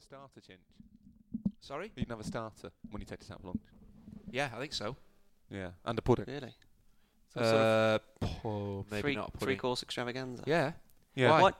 [0.00, 0.58] a starter, Chinch.
[1.60, 1.92] Sorry?
[1.96, 3.60] You can have a starter when you take this out for lunch.
[4.30, 4.96] Yeah, I think so.
[5.50, 6.24] Yeah, and a pudding.
[6.28, 6.54] Really?
[7.34, 7.98] Some sort Uh,
[8.44, 10.42] oh, maybe three, not a three course extravaganza.
[10.46, 10.72] Yeah,
[11.14, 11.42] Yeah, Why?
[11.42, 11.54] What?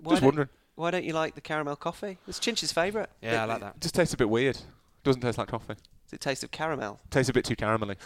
[0.00, 0.48] Why just don't, wondering.
[0.74, 2.18] why don't you like the caramel coffee?
[2.28, 3.08] It's Chinch's favourite.
[3.22, 3.76] yeah, I like that.
[3.76, 4.58] It just tastes a bit weird.
[5.04, 5.74] Doesn't taste like coffee.
[5.74, 7.00] Does it taste of caramel?
[7.10, 7.96] Tastes a bit too caramelly.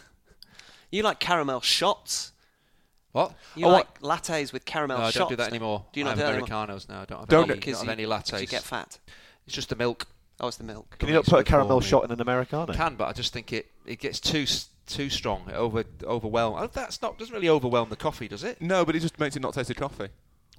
[0.90, 2.32] You like caramel shots.
[3.12, 3.34] What?
[3.56, 5.16] You Oh, like lattes with caramel No, I shots.
[5.18, 5.84] don't do that anymore.
[5.92, 6.46] Do you I not have do that anymore?
[6.46, 7.02] Americanos now.
[7.02, 8.40] I don't have Don't any, don't have any lattes.
[8.40, 8.98] You get fat.
[9.50, 10.06] It's just the milk.
[10.38, 10.96] Oh, it's the milk.
[11.00, 11.84] Can you not Makes put a caramel me.
[11.84, 12.72] shot in an Americano?
[12.72, 14.46] Can, but I just think it, it gets too
[14.86, 15.42] too strong.
[15.48, 16.54] It over overwhelm.
[16.56, 18.62] Oh, that's not doesn't really overwhelm the coffee, does it?
[18.62, 20.06] No, but it just makes it not taste of coffee.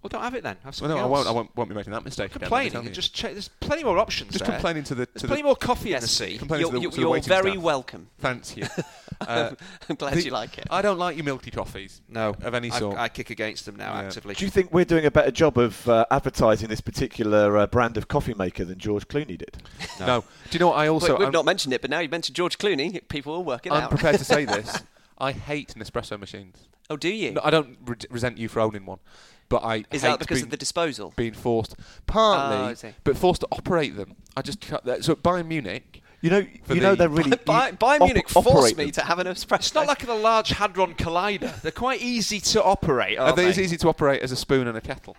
[0.02, 0.56] Well, don't have it then.
[0.64, 1.28] Have Well, something no, I won't.
[1.28, 2.36] I won't, won't be making that mistake.
[2.36, 2.72] again, let me Complaining.
[2.72, 2.96] tell and you.
[2.96, 3.34] Just check.
[3.34, 4.54] There's plenty more options just there.
[4.54, 6.38] complaining to the There's to plenty the more coffee in the sea.
[6.40, 7.64] complaining You're, to the, you- to the you're very staff.
[7.64, 8.08] welcome.
[8.20, 8.66] Thank you.
[9.22, 9.54] Uh,
[9.88, 10.66] I'm glad the- you like it.
[10.72, 12.98] I don't like your milky toffees No, of any sort.
[12.98, 14.08] I kick against them now Yeah.
[14.08, 14.34] actively.
[14.34, 17.98] Do you think we're doing a better job of uh, advertising this particular uh, brand
[17.98, 19.58] of coffee maker than George Clooney did?
[20.00, 20.22] no.
[20.50, 21.10] Do you know what I also?
[21.14, 23.08] We- We've I'm, not mentioned it, but now you've mentioned George Clooney.
[23.10, 23.90] People will work it I'm out.
[23.92, 24.82] prepared to say this.
[25.20, 26.58] I hate Nespresso machines.
[26.90, 27.34] oh, do you?
[27.34, 28.98] No, I don't re- resent you for owning one,
[29.52, 31.14] but I Is hate that because being, of the disposal?
[31.16, 31.76] being forced
[32.08, 34.16] partly, Oh, but forced to operate them.
[34.36, 35.04] I just cut that.
[35.06, 38.08] So at Bayern Munich, You know, For you know they're really Bayern, you Bayern op-
[38.08, 38.92] Munich forced me them.
[38.94, 39.56] to have an espresso.
[39.60, 41.62] It's not like a large hadron collider.
[41.62, 43.18] They're quite easy to operate.
[43.20, 45.16] are Aren't they as easy to operate as a spoon and a kettle?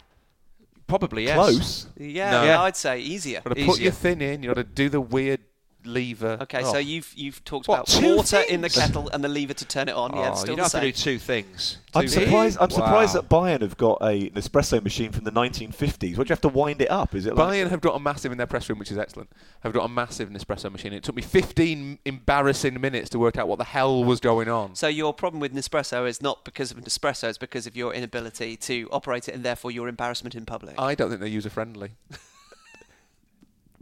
[0.87, 1.35] Probably yes.
[1.37, 1.87] close.
[1.97, 2.45] yeah, No.
[2.45, 3.37] yeah, I'd say easier.
[3.37, 4.43] You've got to put your thin in.
[4.43, 5.41] You've got to do the weird
[5.85, 6.39] lever.
[6.43, 6.73] Okay, Oh.
[6.73, 9.65] so you've you've talked What, about two water in the kettle and the lever to
[9.65, 10.15] turn it on.
[10.15, 11.79] yeah, Oh, it's still you the have to do two things.
[11.95, 12.59] I'm Two- surprised.
[12.61, 16.17] I'm surprised that Bayern have got a, an espresso machine from the 1950s.
[16.17, 17.15] What do you have to wind it up?
[17.15, 19.31] Is it like Bayern have got a massive in their press room, which is excellent.
[19.61, 20.93] Have got a massive Nespresso machine.
[20.95, 24.75] It took me 15 embarrassing minutes to work out what the hell was going on.
[24.75, 28.57] So your problem with Nespresso is not because of Nespresso; it's because of your inability
[28.57, 30.77] to operate it, and therefore your embarrassment in public.
[30.79, 31.91] I don't think they're user friendly.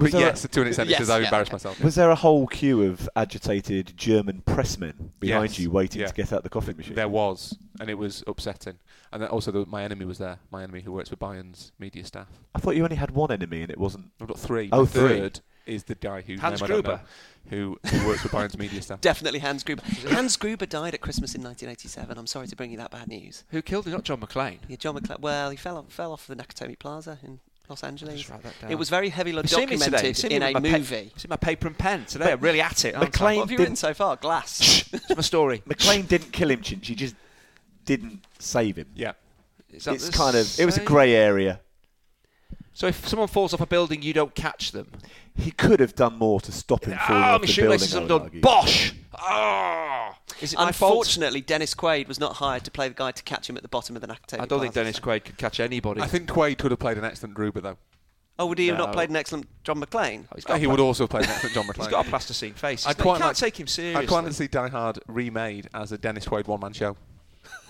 [0.00, 1.54] Was but there yes, to an extent, Yes, because I yeah, embarrass okay.
[1.54, 1.80] myself.
[1.84, 6.06] Was there a whole queue of agitated German pressmen behind Yes, you waiting yeah.
[6.08, 6.94] to get out the coffee machine?
[6.94, 8.78] There was, and it was upsetting.
[9.12, 10.38] And then also, the, my enemy was there.
[10.50, 12.28] My enemy who works with Bayern's media staff.
[12.54, 14.10] I thought you only had one enemy and it wasn't.
[14.20, 14.68] I've got three.
[14.72, 15.08] Oh, the three.
[15.18, 17.00] third is the guy whose Hans name I don't Gruber.
[17.48, 19.00] who, who works with Bayern's media staff.
[19.02, 19.82] Definitely Hans Gruber.
[20.08, 22.16] Hans Gruber died at Christmas in 1987.
[22.18, 23.44] I'm sorry to bring you that bad news.
[23.50, 23.92] Who killed him?
[23.92, 24.58] Not John McClane.
[24.68, 25.20] Yeah, John McClane.
[25.20, 27.40] Well, he fell off, fell off the Nakatomi Plaza in
[27.70, 28.16] Los Angeles.
[28.18, 28.70] Just write that down.
[28.70, 29.78] It was very heavily You seen today?
[29.90, 31.12] Documented in a my pa- movie.
[31.16, 32.32] See my paper and pen today.
[32.32, 32.94] I'm really at it.
[32.96, 33.10] aren't I?
[33.10, 34.16] McClane What have you written so far?
[34.16, 34.84] Glass.
[34.92, 35.62] It's my story.
[35.68, 36.84] McClane didn't kill him, Chinch.
[36.86, 37.14] He just
[37.84, 38.88] didn't save him.
[38.94, 39.12] Yeah.
[39.70, 40.58] Is It's kind of.
[40.58, 41.60] It was a grey area.
[42.72, 44.90] So if someone falls off a building, you don't catch them.
[45.36, 48.10] He could have done more to stop him falling Ah, off my the shoelaces building.
[48.10, 48.26] I would undone.
[48.28, 48.40] argue.
[48.40, 48.94] Bosh!
[49.14, 50.18] Ah!
[50.40, 50.58] Is it?
[50.58, 53.68] Unfortunately, Dennis Quaid was not hired to play the guy to catch him at the
[53.68, 56.00] bottom of the Nakatomi I don't think Dennis so- Quaid could catch anybody.
[56.00, 57.76] I think Quaid could have played an excellent Gruber, though.
[58.38, 58.92] Oh, would he have not No.
[58.94, 60.24] played an excellent John McClane?
[60.24, 61.76] Oh, he's got he would pla- also have played an excellent John McClane.
[61.76, 62.86] He's got a plasticine face.
[62.86, 64.02] I'd I'd quite you can't like- take him seriously.
[64.02, 66.96] I'd quite like to see Die Hard remade as a Dennis Quaid one-man show.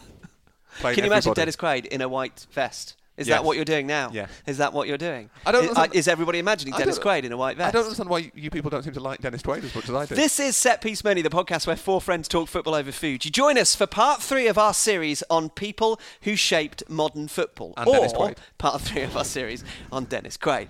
[0.81, 1.33] Can you imagine.
[1.35, 2.95] Dennis Quaid in a white vest?
[3.21, 3.37] Is Yes.
[3.37, 4.09] that what you're doing now?
[4.13, 4.29] Yeah.
[4.47, 5.29] Is that what you're doing?
[5.45, 7.69] I don't Is, understand- is everybody imagining Dennis Quaid in a white vest?
[7.69, 9.95] I don't understand why you people don't seem to like Dennis Quaid as much as
[9.95, 10.15] I do.
[10.15, 13.23] This is Set Piece Menu, the podcast where four friends talk football over food.
[13.27, 17.75] You join us for part three of our series on people who shaped modern football,
[17.77, 20.69] And or part three of our series on Dennis Quaid.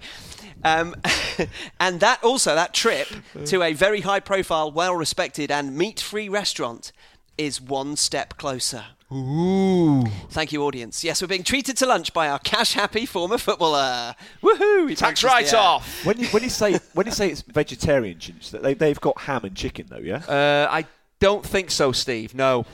[0.65, 0.97] Um,
[1.81, 3.07] and that also that trip
[3.47, 6.91] to a very high-profile, well-respected, and meat-free restaurant
[7.39, 8.87] is one step closer.
[9.13, 10.05] Ooh.
[10.29, 11.03] Thank you, audience.
[11.03, 14.15] Yes, we're being treated to lunch by our cash-happy former footballer.
[14.41, 14.89] Woohoo!
[14.89, 16.07] He Tax punches the write-off.
[16.07, 18.19] When you when you say when you say it's vegetarian,
[18.53, 20.23] that they they've got ham and chicken though, yeah.
[20.29, 20.87] Uh, I
[21.19, 22.35] don't think so, Steve.
[22.35, 22.67] No.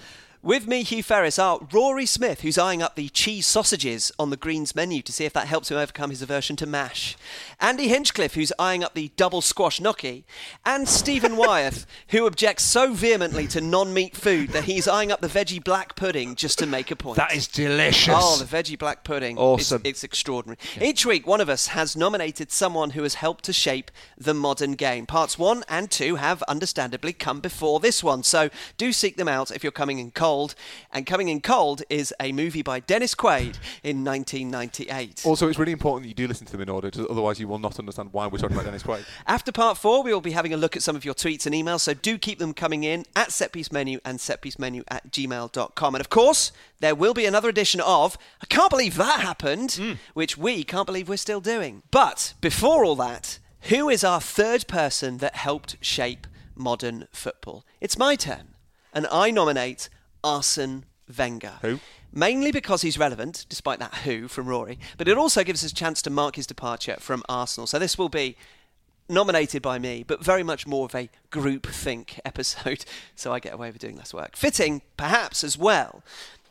[0.46, 4.36] With me, Hugh Ferris, are Rory Smith, who's eyeing up the cheese sausages on the
[4.36, 7.16] Greens menu to see if that helps him overcome his aversion to mash.
[7.58, 10.24] Andy Hinchcliffe, who's eyeing up the double squash gnocchi.
[10.64, 15.20] And Stephen Wyeth, who objects so vehemently to non meat food that he's eyeing up
[15.20, 17.16] the veggie black pudding just to make a point.
[17.16, 18.14] That is delicious.
[18.16, 19.38] Oh, the veggie black pudding.
[19.38, 19.80] Awesome.
[19.82, 20.58] It's, it's extraordinary.
[20.80, 24.74] Each week, one of us has nominated someone who has helped to shape the modern
[24.74, 25.06] game.
[25.06, 29.50] Parts one and two have understandably come before this one, so do seek them out
[29.50, 30.36] if you're coming in cold.
[30.93, 35.23] And Coming in Cold is a movie by Dennis Quaid in 1998.
[35.25, 37.59] Also, it's really important that you do listen to them in order, otherwise you will
[37.59, 39.05] not understand why we're talking about Dennis Quaid.
[39.27, 41.55] After part four, we will be having a look at some of your tweets and
[41.55, 45.94] emails, so do keep them coming in at setpiecemenu and setpiecemenu at gmail.com.
[45.94, 49.93] And of course, there will be another edition of I Can't Believe That Happened, hmm.
[50.15, 51.83] which we can't believe we're still doing.
[51.91, 57.65] But before all that, who is our third person that helped shape modern football?
[57.81, 58.55] It's my turn,
[58.93, 59.88] and I nominate
[60.26, 60.84] Arsene
[61.17, 61.55] Wenger.
[61.62, 61.78] Who?
[62.12, 65.75] Mainly because he's relevant, despite that who from Rory, but it also gives us a
[65.75, 67.69] chance to mark his departure from Arsenal.
[67.69, 68.37] So this will be
[69.08, 72.84] nominated by me, but very much more of a group think episode,
[73.14, 74.34] so I get away with doing less work.
[74.34, 76.02] Fitting, perhaps, as well,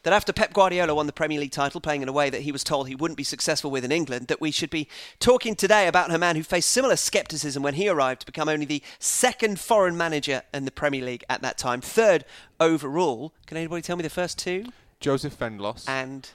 [0.06, 2.52] that after Pep Guardiola won the Premier League title, playing in a way that he
[2.52, 4.88] was told he wouldn't be successful with in England, that we should be
[5.20, 8.68] talking today about a man who faced similar scepticism when he arrived to become only
[8.68, 12.24] the second foreign manager in the Premier League at that time, third
[12.60, 13.34] overall.
[13.48, 14.66] Can anybody tell me the first two?
[15.00, 16.30] Joseph Venglos, And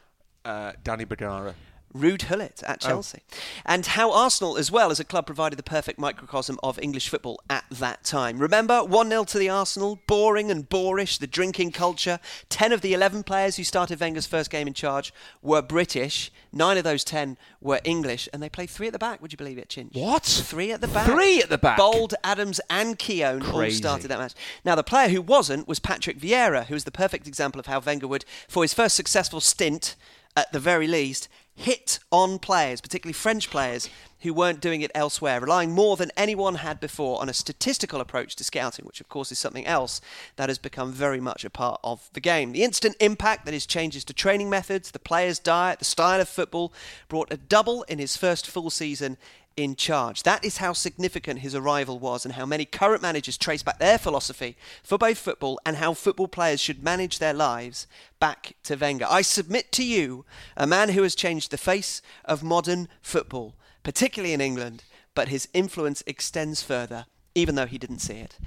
[0.44, 1.55] uh, Danny Bergara.
[1.94, 2.88] Ruud Gullit at oh.
[2.88, 3.20] Chelsea.
[3.64, 7.40] And how Arsenal, as well as a club, provided the perfect microcosm of English football
[7.48, 8.38] at that time.
[8.38, 12.20] Remember, 1 0 to the Arsenal, boring and boorish, the drinking culture.
[12.48, 16.31] 10 of the 11 players who started Wenger's first game in charge were British.
[16.52, 19.20] Nine of those 10 were English, and they played three at the back.
[19.20, 19.94] Would you believe it, Chinch?
[19.94, 20.25] What?
[20.25, 21.06] Three at the back.
[21.06, 21.76] Three at the back?
[21.76, 24.34] Bould, Adams, and Keown all started that match.
[24.64, 27.81] Now, the player who wasn't was Patrick Vieira, who was the perfect example of how
[27.81, 29.96] Wenger would, for his first successful stint,
[30.37, 33.88] at the very least, hit on players, particularly French players,
[34.20, 38.37] who weren't doing it elsewhere, relying more than anyone had before on a statistical approach
[38.37, 40.00] to scouting, which of course is something else
[40.37, 42.52] that has become very much a part of the game.
[42.52, 46.29] The instant impact that his changes to training methods, the players' diet, the style of
[46.29, 46.73] football
[47.08, 49.17] brought a double in his first full season
[49.56, 50.23] in charge.
[50.23, 53.99] That is how significant his arrival was, and how many current managers trace back their
[53.99, 57.87] philosophy for both football and how football players should manage their lives
[58.19, 59.06] back to Wenger.
[59.08, 60.25] I submit to you
[60.56, 65.49] a man who has changed the face of modern football, particularly in England, but his
[65.52, 68.38] influence extends further, even though he didn't see it.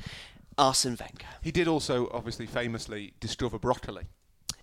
[0.57, 1.25] Arsene Wenger.
[1.41, 4.03] He did also, obviously, famously discover broccoli.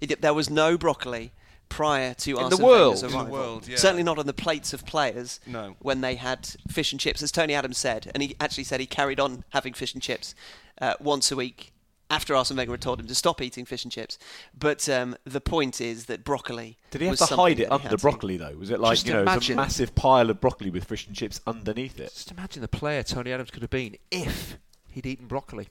[0.00, 1.32] There was no broccoli
[1.70, 2.94] prior to the Arsene world?
[2.94, 3.32] Wenger's In the arrival.
[3.32, 3.76] world, yeah.
[3.76, 5.40] Certainly not on the plates of players.
[5.46, 5.76] No.
[5.78, 8.86] When they had fish and chips, as Tony Adams said, and he actually said he
[8.86, 10.34] carried on having fish and chips
[10.82, 11.72] uh, once a week
[12.10, 14.18] after Arsene Wenger had told him to stop eating fish and chips.
[14.58, 16.76] But um, the point is that broccoli.
[16.90, 18.56] Did he have was to hide it under the broccoli though?
[18.56, 21.06] Was it like Just you know, it was a massive pile of broccoli with fish
[21.06, 22.12] and chips underneath it?
[22.12, 24.58] Just imagine the player Tony Adams could have been if
[24.88, 25.68] he'd eaten broccoli.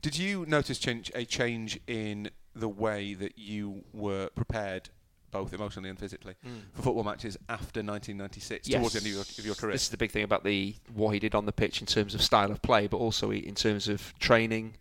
[0.00, 4.88] Did you notice change, a change in the way that you were prepared,
[5.30, 6.58] both emotionally and physically, hmm.
[6.74, 9.72] for football matches after 1996, towards the end of your, of your career?
[9.72, 12.14] This is the big thing about the what he did on the pitch in terms
[12.14, 14.76] of style of play, but also in terms of training,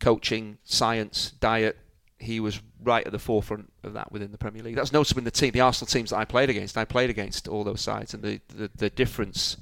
[0.00, 1.78] coaching, science, diet.
[2.18, 4.76] He was right at the forefront of that within the Premier League.
[4.76, 6.78] That's noticeable in the team, the Arsenal teams that I played against.
[6.78, 9.56] I played against all those sides, and the, the, the difference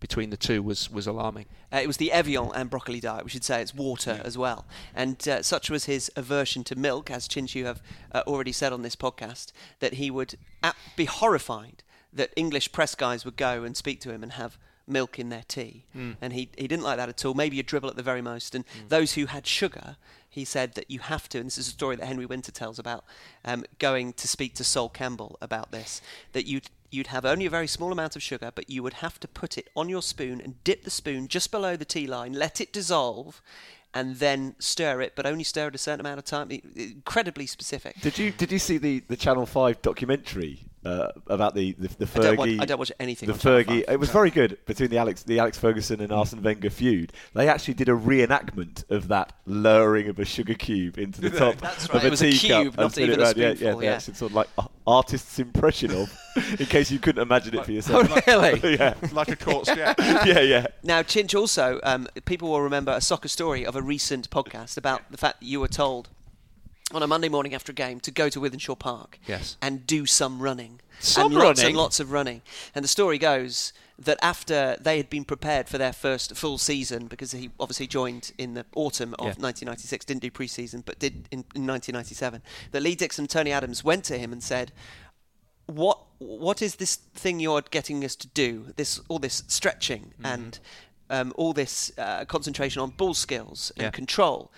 [0.00, 1.46] between the two was, was alarming.
[1.72, 3.24] Uh, it was the Evian and broccoli diet.
[3.24, 4.64] We should say it's water as well.
[4.94, 7.82] And uh, such was his aversion to milk, as Chinchu have
[8.12, 11.82] uh, already said on this podcast, that he would ap- be horrified
[12.12, 15.44] that English press guys would go and speak to him and have milk in their
[15.46, 15.84] tea.
[16.20, 17.34] And he, he didn't like that at all.
[17.34, 18.56] Maybe a dribble at the very most.
[18.56, 19.96] And those who had sugar,
[20.28, 22.78] he said that you have to, and this is a story that Henry Winter tells
[22.78, 23.04] about
[23.44, 27.50] um, going to speak to Sol Campbell about this, that you'd you'd have only a
[27.50, 30.40] very small amount of sugar, but you would have to put it on your spoon
[30.40, 33.40] and dip the spoon just below the tea line, let it dissolve,
[33.92, 36.50] and then stir it, but only stir it a certain amount of time.
[36.76, 38.00] Incredibly specific.
[38.00, 42.20] Did you did you see the, the Channel Five documentary uh, about the the, the
[42.20, 42.62] I don't, watch, Fergie?
[42.62, 43.26] I don't watch anything.
[43.26, 43.86] the on Channel Fergie.
[43.86, 43.94] 5.
[43.94, 47.12] It was very good between the Alex the Alex Ferguson and Arsene Wenger feud.
[47.34, 51.56] They actually did a reenactment of that lowering of a sugar cube into the top
[51.56, 53.24] That's of right, a it was a teacup cube, and not spin it even a
[53.24, 53.36] round.
[53.36, 53.92] Yeah, yeah, spoonful, the yeah.
[53.92, 56.18] actual sort of like a- artist's impression of,
[56.58, 58.26] in case you couldn't imagine it for yourself.
[58.26, 58.76] really?
[58.78, 59.98] yeah, like a court step.
[59.98, 60.66] yeah, yeah.
[60.82, 65.02] Now, Chinch, also, um, people will remember a soccer story of a recent podcast about
[65.10, 66.08] the fact that you were told
[66.92, 69.56] on a Monday morning after a game to go to Wythenshawe Park Yes.
[69.62, 70.80] and do some running.
[70.98, 72.42] Some and lots and lots of running.
[72.74, 77.06] And the story goes that after they had been prepared for their first full season,
[77.06, 79.34] because he obviously joined in the autumn of Yeah.
[79.38, 82.42] 1996, didn't do pre-season, but did in, in 1997,
[82.72, 84.72] that Lee Dixon and Tony Adams went to him and said,
[85.66, 88.72] what what is this thing you're getting us to do?
[88.76, 90.26] This all this stretching Mm-hmm.
[90.26, 90.58] and
[91.08, 93.90] um, all this uh, concentration on ball skills and Yeah.
[93.90, 94.52] control.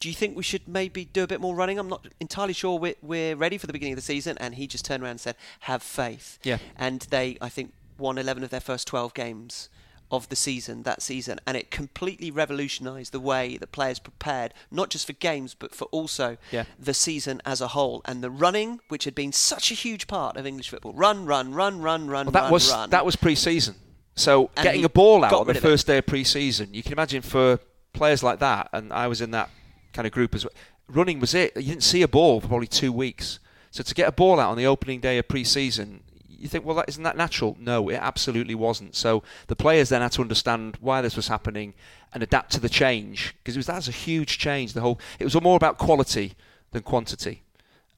[0.00, 1.78] Do you think we should maybe do a bit more running?
[1.78, 4.36] I'm not entirely sure we're, we're ready for the beginning of the season.
[4.38, 6.58] And he just turned around and said, "Have faith." Yeah.
[6.76, 9.68] And they, I think, won 11 of their first 12 games
[10.10, 14.90] of the season that season, and it completely revolutionised the way that players prepared, not
[14.90, 16.64] just for games, but for also Yeah.
[16.78, 18.02] the season as a whole.
[18.04, 21.54] And the running, which had been such a huge part of English football, run, run,
[21.54, 22.90] run, run, run, Well, that run, was run.
[22.90, 23.76] that was pre-season.
[24.14, 25.60] So And getting a ball out on the of it.
[25.62, 27.58] first day of pre-season, you can imagine for
[27.94, 29.48] players like that, and I was in that
[29.94, 30.52] kind of group as well.
[30.88, 31.56] Running was it.
[31.56, 33.38] You didn't see a ball for probably two weeks.
[33.70, 36.76] So to get a ball out on the opening day of pre-season, you think, well,
[36.76, 37.56] that, isn't that natural?
[37.58, 38.94] No, it absolutely wasn't.
[38.94, 41.72] So the players then had to understand why this was happening
[42.12, 44.74] and adapt to the change because it was that was a huge change.
[44.74, 46.34] The whole it was more about quality
[46.72, 47.40] than quantity.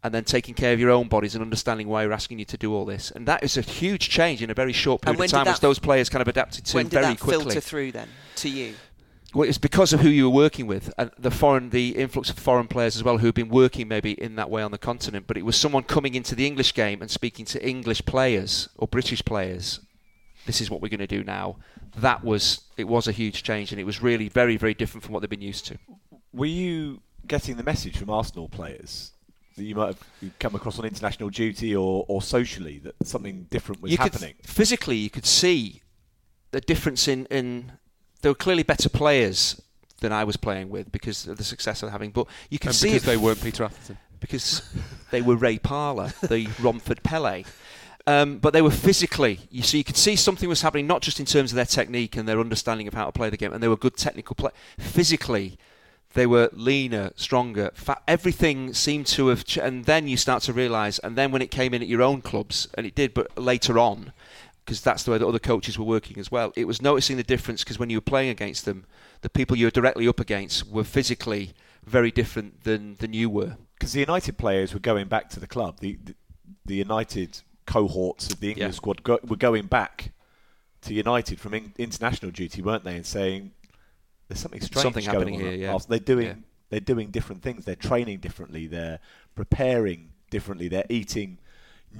[0.04, 2.56] and then taking care of your own bodies and understanding why we're asking you to
[2.56, 3.10] do all this.
[3.10, 5.80] And that is a huge change in a very short period of time, which those
[5.80, 7.44] players kind of adapted to when very did that quickly.
[7.46, 8.74] filter through then to you?
[9.36, 12.38] Well, it's because of who you were working with and the foreign, the influx of
[12.38, 15.26] foreign players as well, who have been working maybe in that way on the continent.
[15.26, 18.88] But it was someone coming into the English game and speaking to English players or
[18.88, 19.80] British players.
[20.46, 21.56] This is what we're going to do now.
[21.98, 25.12] That was it was a huge change, and it was really very very different from
[25.12, 25.76] what they've been used to.
[26.32, 29.12] Were you getting the message from Arsenal players
[29.56, 33.82] that you might have come across on international duty or, or socially that something different
[33.82, 34.32] was you happening?
[34.40, 35.82] Could, physically, you could see
[36.52, 37.72] the difference in, in
[38.26, 39.62] there were clearly better players
[40.00, 42.10] than I was playing with because of the success I'm having.
[42.10, 43.98] But you can and see because it they weren't Peter Atherton.
[44.18, 44.68] Because
[45.12, 47.44] they were Ray Parlour, the Romford Pele.
[48.04, 51.20] Um, but they were physically, you see, you could see something was happening, not just
[51.20, 53.62] in terms of their technique and their understanding of how to play the game, and
[53.62, 54.50] they were good technical play.
[54.76, 55.56] Physically,
[56.14, 57.70] they were leaner, stronger.
[57.74, 60.98] Fat, everything seemed to have, ch- and then you start to realise.
[60.98, 63.78] And then when it came in at your own clubs, and it did, but later
[63.78, 64.12] on,
[64.66, 66.52] because that's the way that other coaches were working as well.
[66.56, 68.84] It was noticing the difference because when you were playing against them,
[69.20, 71.52] the people you were directly up against were physically
[71.84, 73.56] very different than than you were.
[73.78, 75.78] Because the United players were going back to the club.
[75.78, 76.14] The the,
[76.64, 78.76] the United cohorts of the England Yeah.
[78.76, 80.12] squad go, were going back
[80.82, 82.96] to United from in, international duty, weren't they?
[82.96, 83.52] And saying
[84.28, 85.78] there's something strange Something happening here, yeah.
[85.88, 86.34] They're doing Yeah.
[86.70, 87.64] they're doing different things.
[87.64, 88.66] They're training differently.
[88.66, 88.98] They're
[89.36, 90.66] preparing differently.
[90.66, 91.38] They're eating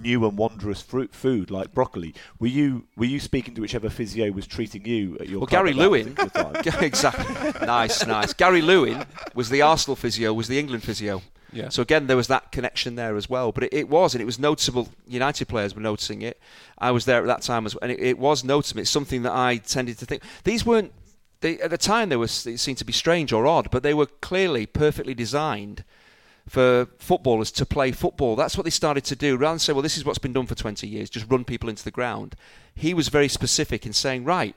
[0.01, 2.15] new and wondrous fruit food like broccoli.
[2.39, 5.73] Were you were you speaking to whichever physio was treating you at your Well, Gary
[5.73, 6.17] Lewin,
[6.81, 7.67] exactly.
[7.67, 8.33] nice, nice.
[8.33, 11.23] Gary Lewin was the Arsenal physio, was the England physio.
[11.53, 11.69] Yeah.
[11.71, 13.53] So again, there was that connection there as well.
[13.53, 14.89] But it, it was, and it was noticeable.
[15.07, 16.41] United players were noticing it.
[16.79, 18.81] I was there at that time as well, and it, it was noticeable.
[18.83, 20.23] It's something that I tended to think.
[20.45, 20.93] These weren't.
[21.41, 22.25] They, at the time, they were.
[22.25, 25.85] It seemed to be strange or odd, but they were clearly perfectly designed
[26.49, 28.37] for footballers to play football.
[28.37, 29.37] That's what they started to do.
[29.37, 31.69] Rather than say, well, this is what's been done for 20 years, just run people
[31.69, 32.37] into the ground.
[32.75, 34.55] He was very specific in saying, right,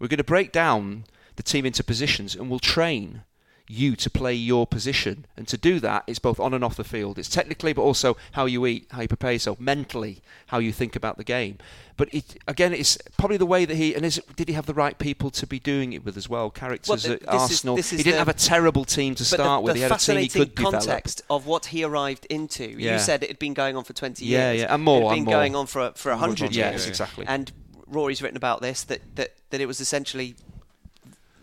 [0.00, 1.04] we're going to break down
[1.36, 3.22] the team into positions and we'll train
[3.70, 5.26] you to play your position.
[5.36, 7.18] And to do that, it's both on and off the field.
[7.18, 10.96] It's technically, but also how you eat, how you prepare yourself, mentally, how you think
[10.96, 11.58] about the game.
[11.98, 14.66] But it, again, it's probably the way that he and is it, did he have
[14.66, 16.48] the right people to be doing it with as well?
[16.48, 17.76] Characters Well, th- at this is- Arsenal.
[17.78, 19.74] is he didn't the- have a terrible team to start the, with.
[19.74, 20.74] the he had a team he fascinating could develop.
[20.86, 22.64] context of what he arrived into.
[22.80, 22.94] Yeah.
[22.94, 24.62] You said it had been going on for 20 Yeah, years.
[24.62, 25.34] yeah, and more, It had been more.
[25.34, 26.86] going on for for 100 Yes, years.
[26.86, 27.26] exactly.
[27.26, 27.50] And
[27.88, 30.36] Rory's written about this that, that, that it was essentially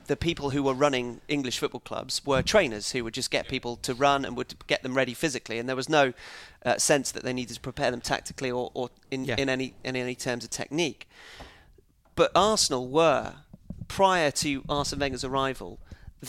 [0.08, 3.76] the people who were running English football clubs were trainers who would just get people
[3.78, 6.14] to run and would get them ready physically, and there was no
[6.66, 9.36] uh, sense that they needed to prepare them tactically or, or in, Yeah.
[9.38, 11.08] in any in any terms of technique.
[12.16, 13.34] But Arsenal were
[13.88, 15.80] prior to Arsene Wenger's arrival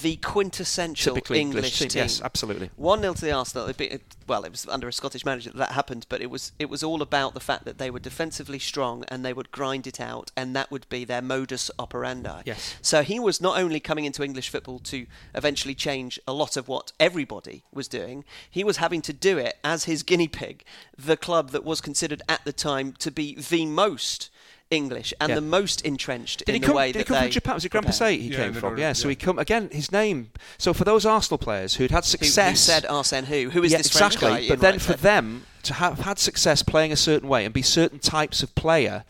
[0.02, 1.88] the quintessential Typically English, team.
[1.88, 2.02] team.
[2.02, 2.70] Yes, absolutely.
[2.76, 3.64] One 0 to the Arsenal.
[3.68, 6.52] It'd be- well, it was under a Scottish manager that that happened, but it was
[6.58, 9.86] it was all about the fact that they were defensively strong and they would grind
[9.86, 12.42] it out, and that would be their modus operandi.
[12.44, 12.76] Yes.
[12.82, 16.68] So he was not only coming into English football to eventually change a lot of
[16.68, 20.64] what everybody was doing, he was having to do it as his guinea pig,
[20.96, 24.30] the club that was considered at the time to be the most
[24.70, 25.36] English and Yeah.
[25.36, 27.30] the most entrenched Did in he the come, way did that he come they from
[27.32, 27.54] Japan?
[27.54, 28.08] Was it Grand prepare.
[28.08, 28.74] Passat he Yeah, came from?
[28.74, 28.92] no, Yeah, yeah.
[28.94, 29.68] so he come again.
[29.70, 30.30] His name.
[30.58, 33.50] So for those Arsenal players who'd had success, who said Arsene who?
[33.50, 34.28] Who is yeah, this exactly.
[34.28, 34.48] French guy?
[34.48, 35.02] but in then right for foot?
[35.02, 39.04] them to have had success playing a certain way and be certain types of player,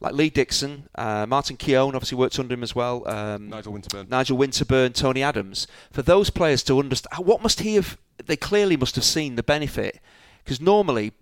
[0.00, 3.06] like Lee Dixon, uh, Martin Keown obviously worked under him as well.
[3.08, 4.08] Um, Nigel Winterburn.
[4.08, 5.66] Nigel Winterburn, Tony Adams.
[5.90, 7.98] For those players to understand, what must he have?
[8.24, 10.00] They clearly must have seen the benefit,
[10.44, 11.12] because normally.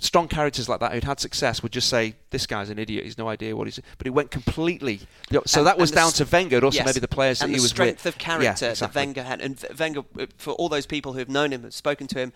[0.00, 3.04] Strong characters like that who'd had success would just say, "This guy's an idiot.
[3.04, 5.00] He's no idea what he's." But he went completely.
[5.46, 7.56] So And- that was down s- to Wenger, also yes, maybe the players and that
[7.56, 8.14] he was strength with.
[8.14, 8.86] of character Yeah, exactly.
[8.86, 9.40] that Wenger had.
[9.40, 12.32] And Wenger, uh, for all those people who have known him, have spoken to him,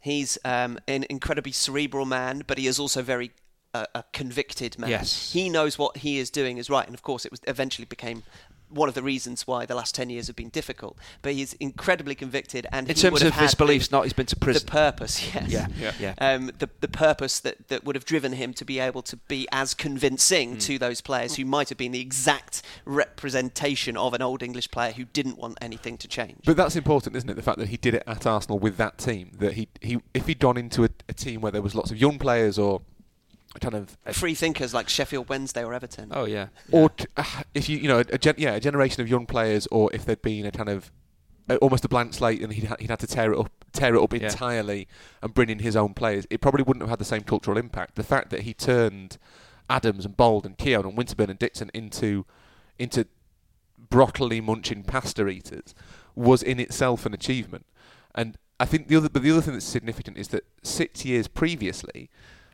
[0.00, 3.32] he's um, an incredibly cerebral man, but he is also very
[3.74, 4.88] uh, a convicted man.
[4.88, 5.32] Yes.
[5.32, 8.22] he knows what he is doing is right, and of course, it was eventually became.
[8.68, 12.14] One of the reasons why the last ten years have been difficult, but he's incredibly
[12.14, 14.26] convicted, and In he terms would have of his had the- beliefs, not he's been
[14.26, 14.64] to prison.
[14.66, 15.48] the purpose, yes.
[15.48, 15.92] Yeah, Yeah.
[16.00, 16.14] yeah.
[16.18, 19.46] Um, the the purpose that, that would have driven him to be able to be
[19.52, 20.58] as convincing Hmm.
[20.58, 24.92] to those players who might have been the exact representation of an old English player
[24.92, 26.38] who didn't want anything to change.
[26.44, 27.34] But that's important, isn't it?
[27.34, 29.32] The fact that he did it at Arsenal with that team.
[29.38, 31.96] That he, he if he'd gone into a, a team where there was lots of
[31.98, 32.82] young players or
[33.60, 36.10] kind of Free thinkers like Sheffield Wednesday or Everton.
[36.12, 36.48] Oh yeah.
[36.70, 39.26] or t- uh, if you you know a, a gen- yeah a generation of young
[39.26, 40.90] players or if there'd been a kind of
[41.48, 43.94] uh, almost a blank slate and he'd, ha- he'd had to tear it up tear
[43.94, 44.24] it up Yeah.
[44.28, 44.88] entirely
[45.22, 47.94] and bring in his own players it probably wouldn't have had the same cultural impact
[47.94, 49.18] the fact that he turned
[49.70, 52.24] Adams and Bould and Keown and Winterburn and Dixon into
[52.78, 53.06] into
[53.90, 55.74] broccoli munching pasta eaters
[56.14, 57.66] was in itself an achievement
[58.14, 61.28] and I think the other, but the other thing that's significant is that six years
[61.28, 62.08] previously,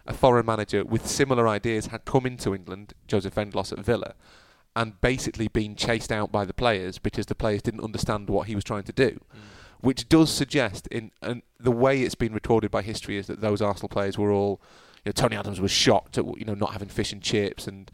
[0.06, 4.14] a foreign manager with similar ideas had come into England, Joseph Venglos at Villa,
[4.74, 8.54] and basically been chased out by the players because the players didn't understand what he
[8.54, 9.10] was trying to do.
[9.10, 9.38] Mm.
[9.80, 13.60] Which does suggest, in and the way it's been recorded by history, is that those
[13.60, 14.60] Arsenal players were all,
[15.04, 17.90] you know, Tony Adams was shocked at you know not having fish and chips, and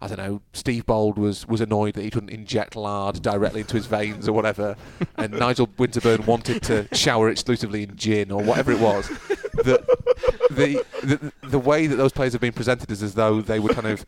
[0.00, 3.76] I don't know, Steve Bould was was annoyed that he couldn't inject lard directly into
[3.76, 4.76] his veins or whatever,
[5.16, 9.08] and Nigel Winterburn wanted to shower exclusively in gin or whatever it was.
[9.08, 9.84] The,
[10.50, 13.70] the the the way that those players have been presented is as though they were
[13.70, 14.06] kind of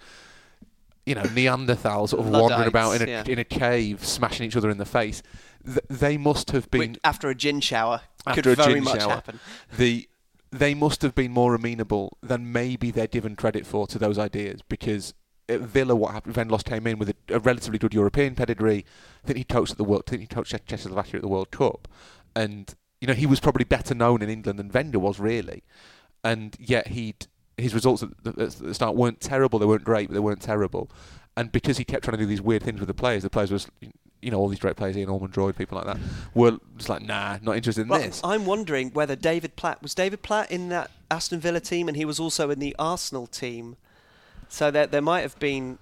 [1.06, 3.25] you know, Neanderthals sort of Luddites, wandering about in a yeah.
[3.26, 5.23] in a cave, smashing each other in the face.
[5.64, 8.02] Th- they must have been Which, after a gin shower.
[8.26, 9.40] After could a very gin much shower, happen.
[9.76, 10.09] The
[10.52, 14.61] they must have been more amenable than maybe they're given credit for to those ideas
[14.68, 15.14] because
[15.50, 16.35] at Villa, what happened?
[16.35, 18.85] Venglos came in with a, a, relatively good European pedigree.
[19.25, 20.04] I think he coached at the World.
[20.07, 21.88] I think he coached Czechoslovakia at the World Cup,
[22.35, 25.62] and you know he was probably better known in England than Wenger was really,
[26.25, 27.26] and yet he'd
[27.61, 29.59] his results at the, at the start weren't terrible.
[29.59, 30.90] They weren't great, but they weren't terrible.
[31.37, 33.52] And because he kept trying to do these weird things with the players, the players
[33.52, 33.69] was,
[34.21, 35.99] you know, all these great players, Ian Ormondroyd, people like that,
[36.35, 38.21] were just like, nah, not interested in well, this.
[38.25, 42.04] I'm wondering whether David Platt was David Platt in that Aston Villa team, and he
[42.04, 43.76] was also in the Arsenal team.
[44.50, 45.78] So there, there might have been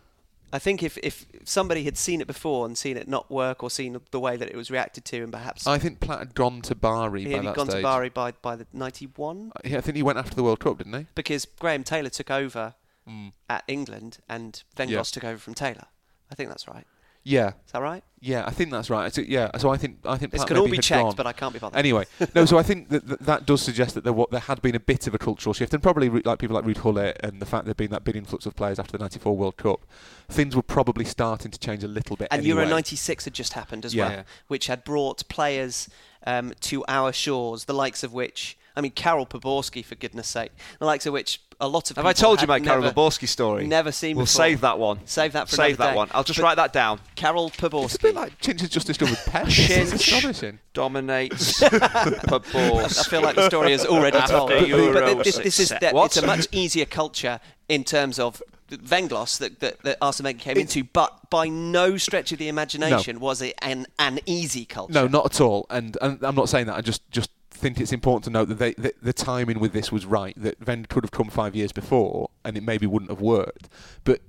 [0.53, 3.71] I think if, if somebody had seen it before and seen it not work or
[3.71, 6.63] seen the way that it was reacted to, and perhaps I think Platt had gone
[6.63, 7.25] to Bari.
[7.25, 7.81] He had gone stage.
[7.81, 9.53] to Bari by by the ninety one.
[9.55, 11.07] Uh, yeah, I think he went after the World Cup, didn't he?
[11.15, 12.75] Because Graham Taylor took over
[13.09, 13.33] mm.
[13.51, 15.03] at England, and Wenger yeah.
[15.03, 15.87] took over from Taylor.
[16.31, 16.87] I think that's right.
[17.29, 17.49] Yeah.
[17.67, 18.03] Is that right?
[18.21, 19.13] Yeah, I think that's right.
[19.13, 21.15] So, yeah, so I think I think this could all be checked, gone.
[21.15, 21.79] but I can't be bothered.
[21.79, 22.47] Anyway, no.
[22.47, 24.81] So I think that, that, that does suggest that there w- there had been a
[24.81, 27.47] bit of a cultural shift, and probably re- like people like Ruud Gullit and the
[27.47, 29.87] fact there'd been that big influx of players after the '94 World Cup,
[30.29, 32.27] things were probably starting to change a little bit.
[32.33, 32.63] And anyway.
[32.63, 34.09] Euro '96 had just happened as yeah.
[34.09, 35.89] well, which had brought players
[36.27, 40.53] um, to our shores, the likes of which I mean, Karel Poborský, for goodness sake,
[40.79, 43.67] the likes of which a lot of Have I told you my Karel Poborský story?
[43.67, 44.17] Never seen.
[44.17, 44.45] We'll before.
[44.45, 45.01] save that one.
[45.05, 45.97] Save that for Save that day.
[45.97, 46.09] one.
[46.13, 47.01] I'll just but write that down.
[47.17, 47.85] Karel Poborský.
[47.87, 49.51] It's a bit like Chinch has just discovered pets.
[49.51, 53.01] Chinch dominates Poborský.
[53.01, 54.51] I feel like the story is already told.
[54.51, 59.39] But, but this, this is that it's a much easier culture in terms of Venglos
[59.39, 63.17] that, that, that Arsene Wenger came it's, into, but by no stretch of the imagination
[63.17, 63.23] no.
[63.23, 64.93] was it an, an easy culture.
[64.93, 65.67] No, not at all.
[65.71, 66.77] And, and I'm not saying that.
[66.77, 70.07] I just, just think it's important to note that, they, the timing with this was
[70.07, 70.35] right.
[70.37, 73.69] That Wenger could have come five years before, and it maybe wouldn't have worked.
[74.05, 74.21] But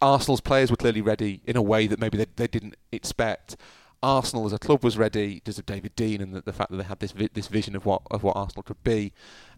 [0.00, 3.56] Arsenal's players were clearly ready in a way that maybe they, they didn't expect.
[4.02, 6.78] Arsenal as a club was ready because of David Dein and the, the, fact that
[6.78, 9.12] they had this vi- this vision of what of what Arsenal could be.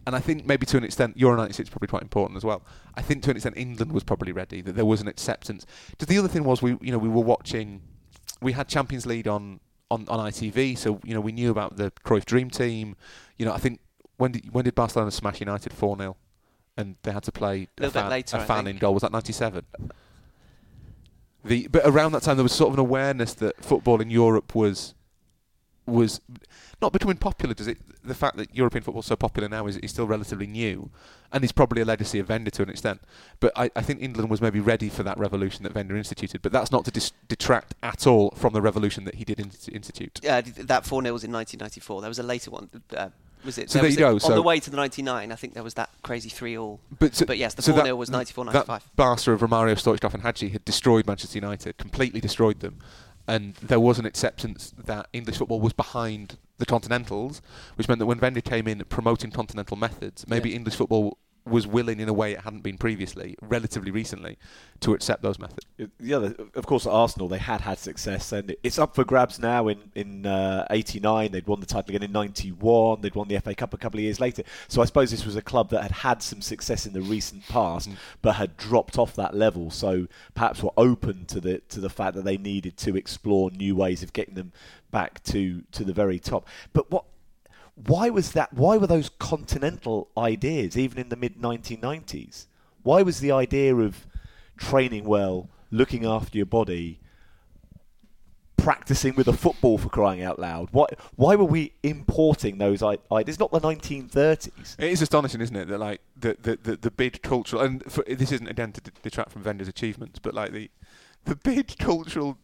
[0.04, 2.64] And I think maybe to an extent, Euro 96 is probably quite important as well.
[2.96, 5.64] I think to an extent, England was probably ready, that there was an acceptance.
[5.90, 7.82] Because the other thing was, we you know we were watching,
[8.40, 9.60] we had Champions League on
[9.92, 10.76] on, on ITV.
[10.78, 12.96] So you know we knew about the Cruyff Dream Team.
[13.36, 13.80] You know I think
[14.16, 16.16] when did when did Barcelona smash United four 0
[16.76, 18.94] and they had to play a, a fan, later, a fan in goal.
[18.94, 19.64] Was that ninety seven?
[21.44, 24.54] The but around that time there was sort of an awareness that football in Europe
[24.54, 24.94] was
[25.86, 26.20] was
[26.80, 27.54] not becoming popular.
[27.54, 27.78] Does it?
[28.04, 30.90] The fact that European football is so popular now is, is still relatively new,
[31.32, 33.00] and it's probably a legacy of Wenger to an extent.
[33.40, 36.42] But I, I think England was maybe ready for that revolution that Wenger instituted.
[36.42, 39.52] But that's not to dis- detract at all from the revolution that he did in-
[39.72, 40.20] institute.
[40.22, 42.00] Yeah, that four 0 was in 1994.
[42.00, 42.68] There was a later one.
[42.94, 43.08] Uh,
[43.44, 43.70] was it?
[43.70, 44.14] So there, there you go.
[44.14, 46.80] On so the way to the 99, I think there was that crazy 3 all.
[46.98, 48.66] But, so, but yes, the 4 so 0 was 94 95.
[48.66, 52.78] That Barca of Romario, Stoichkov, and Hagi had destroyed Manchester United, completely destroyed them
[53.26, 57.42] and there was an acceptance that English football was behind the Continentals,
[57.76, 60.56] which meant that when Wenger came in promoting continental methods, maybe yeah.
[60.56, 64.38] English football was willing in a way it hadn't been previously, relatively recently,
[64.80, 65.66] to accept those methods.
[66.00, 69.68] Yeah, of course, at Arsenal they had had success, and it's up for grabs now.
[69.68, 70.26] In in
[70.70, 73.00] '89, uh, they'd won the title again in '91.
[73.00, 74.42] They'd won the FA Cup a couple of years later.
[74.68, 77.46] So I suppose this was a club that had had some success in the recent
[77.48, 77.96] past, mm.
[78.20, 79.70] but had dropped off that level.
[79.70, 83.74] So perhaps were open to the to the fact that they needed to explore new
[83.74, 84.52] ways of getting them
[84.90, 86.46] back to to the very top.
[86.72, 87.04] But what
[87.74, 88.52] why was that?
[88.52, 92.46] Why were those continental ideas even in the mid 1990s?
[92.82, 94.06] Why was the idea of
[94.56, 97.00] training well, looking after your body,
[98.56, 100.68] practicing with a football for crying out loud?
[100.72, 103.40] Why why were we importing those ideas?
[103.40, 104.78] Not the 1930s.
[104.78, 108.04] It is astonishing, isn't it, that like the the the, the big cultural and for,
[108.06, 110.70] this isn't again to detract from Wenger's achievements, but like the
[111.24, 112.36] the big cultural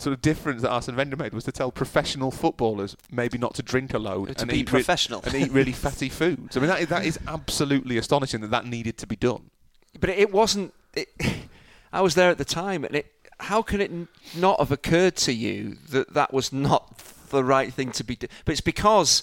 [0.00, 3.62] sort of difference that Arsene Wenger made was to tell professional footballers maybe not to
[3.62, 6.56] drink a load to and be eat professional re- and eat really fatty foods.
[6.56, 9.50] I mean, that is, that is absolutely astonishing that that needed to be done.
[9.98, 10.72] But it wasn't.
[10.94, 11.08] It,
[11.92, 13.12] I was there at the time, and it.
[13.40, 13.90] How can it
[14.36, 16.98] not have occurred to you that that was not
[17.30, 18.16] the right thing to be?
[18.16, 19.22] Do- but it's because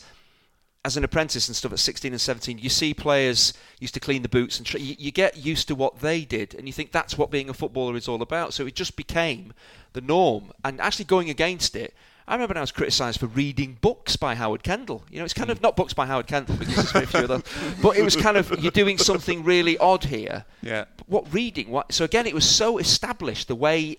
[0.85, 4.21] as an apprentice and stuff at 16 and 17, you see players used to clean
[4.21, 6.91] the boots and tr- you, you get used to what they did, and you think
[6.91, 8.53] that's what being a footballer is all about.
[8.53, 9.53] So it just became
[9.93, 11.93] the norm, and actually going against it.
[12.27, 15.03] I remember when I was criticised for reading books by Howard Kendall.
[15.09, 15.63] You know, it's kind of hmm.
[15.63, 18.51] not books by Howard Kendall because there's very few of but it was kind of
[18.61, 20.43] you're doing something really odd here.
[20.61, 20.85] Yeah.
[20.97, 21.69] But what reading?
[21.69, 21.93] What?
[21.93, 23.97] So again, it was so established the way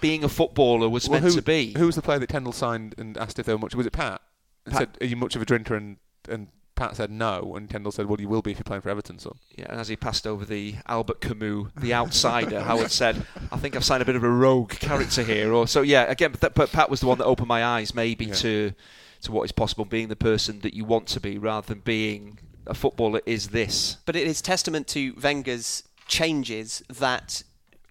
[0.00, 1.74] being a footballer was Well, meant who, to be.
[1.76, 3.74] Who was the player that Kendall signed and asked if they were much?
[3.74, 4.20] Was it Pat?
[4.66, 4.76] Pat.
[4.76, 5.96] said, "Are you much of a drinker?" And
[6.30, 8.88] and Pat said no, and Kendall said, "Well, you will be if you're playing for
[8.90, 13.26] Everton, son." Yeah, and as he passed over the Albert Camus, the outsider, Howard said,
[13.52, 16.04] "I think I've signed a bit of a rogue character here." Or so, yeah.
[16.04, 18.34] Again, but, that, but Pat was the one that opened my eyes, maybe Yeah.
[18.34, 18.72] to
[19.22, 22.38] to what is possible, being the person that you want to be, rather than being
[22.66, 23.20] a footballer.
[23.26, 23.98] Is this?
[24.06, 27.42] But it is testament to Wenger's changes that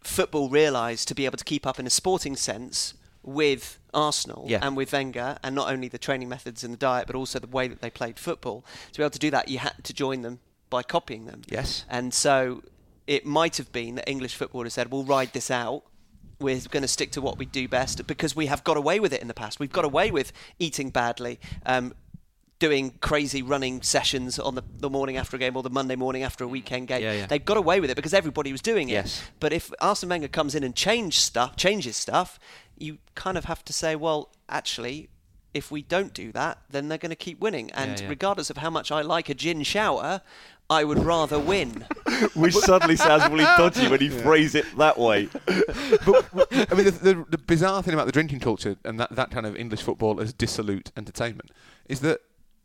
[0.04, 4.60] football realised to be able to keep up in a sporting sense with Arsenal Yeah.
[4.62, 7.48] and with Wenger, and not only the training methods and the diet, but also the
[7.48, 8.64] way that they played football.
[8.94, 11.42] To be able to do that, you had to join them by copying them.
[11.50, 11.86] Yes.
[11.90, 12.64] And so
[13.08, 15.84] it might have been that English footballers said, we'll ride this out.
[16.40, 19.12] We're going to stick to what we do best because we have got away with
[19.12, 19.60] it in the past.
[19.60, 21.94] We've got away with eating badly, um,
[22.60, 26.24] doing crazy running sessions on the, the morning after a game or the Monday morning
[26.24, 27.02] after a weekend game.
[27.02, 27.26] Yeah, yeah.
[27.26, 28.94] They've got away with it because everybody was doing it.
[28.94, 29.24] Yes.
[29.40, 32.38] But if Arsene Wenger comes in and change stuff, changes stuff,
[32.78, 35.10] you kind of have to say, well, actually,
[35.54, 37.72] if we don't do that, then they're going to keep winning.
[37.72, 38.10] And yeah.
[38.10, 40.22] regardless of how much I like a gin shower,
[40.70, 41.86] I would rather win.
[42.36, 45.28] Which suddenly sounds really dodgy when you phrase it that way.
[45.46, 46.28] but
[46.72, 49.46] I mean, the, the, the bizarre thing about the drinking culture and that, that kind
[49.46, 51.50] of English football as dissolute entertainment
[51.88, 52.22] is that,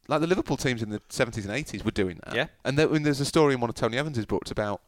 [0.09, 2.35] like the Liverpool teams in the 70s and 80s were doing that.
[2.35, 2.47] Yeah.
[2.65, 4.81] And there, and there's a story in one of Tony Evans' books about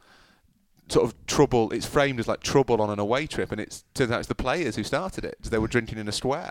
[0.89, 1.73] sort of trouble.
[1.73, 4.35] It's framed as like trouble on an away trip, and it's turns out it's the
[4.35, 5.39] players who started it.
[5.43, 6.51] they were drinking in a square.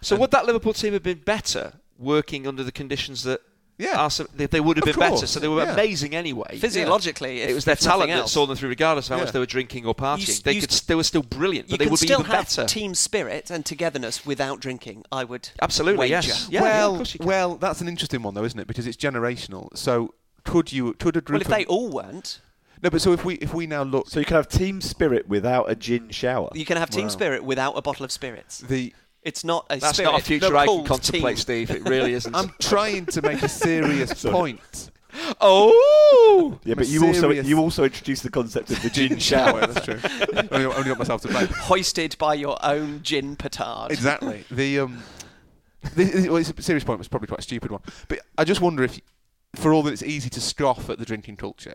[0.00, 3.40] So would that Liverpool team have been better working under the conditions that?
[3.78, 3.90] Yeah.
[3.94, 5.26] Ah, Arsenal, they, they would have Of been better.
[5.26, 5.72] So they were yeah.
[5.74, 6.56] amazing anyway.
[6.58, 9.16] Physiologically, if- it was their if nothing talent that saw them through, regardless of how
[9.16, 9.24] Yeah.
[9.24, 10.28] much they were drinking or partying.
[10.28, 12.06] s- they you could, s- they were still brilliant, you but they can would be
[12.06, 12.64] still even have better.
[12.64, 15.04] team spirit and togetherness without drinking.
[15.12, 16.14] I would Absolutely, wager.
[16.28, 16.48] yes.
[16.50, 17.26] Yeah, yeah, of well, you can.
[17.26, 18.66] well, that's an interesting one though, isn't it?
[18.66, 19.76] Because it's generational.
[19.76, 22.40] So could you could a group Well, if they all weren't,
[22.82, 25.28] no, but so if we if we now look So you can have team spirit
[25.28, 26.50] without a gin shower.
[26.54, 27.08] you can have team Wow.
[27.10, 28.58] spirit without a bottle of spirits.
[28.60, 28.94] the
[29.26, 30.12] It's not a That's spirit.
[30.12, 31.66] not a future they're I can contemplate, team.
[31.66, 31.70] Steve.
[31.72, 32.32] It really isn't.
[32.34, 34.90] I'm trying to make a serious point.
[35.40, 36.58] oh!
[36.64, 39.60] yeah, but a you also you also introduced the concept of the gin Gin shower.
[39.60, 39.98] shower, that's true.
[40.52, 41.48] only, only got myself to blame.
[41.48, 43.90] Hoisted by your own gin petard.
[43.90, 44.44] Exactly.
[44.50, 45.02] The um,
[45.94, 46.98] the, well, it's a serious point.
[46.98, 49.00] It was probably quite a stupid one, but I just wonder if,
[49.56, 51.74] for all that it's easy to scoff at the drinking culture,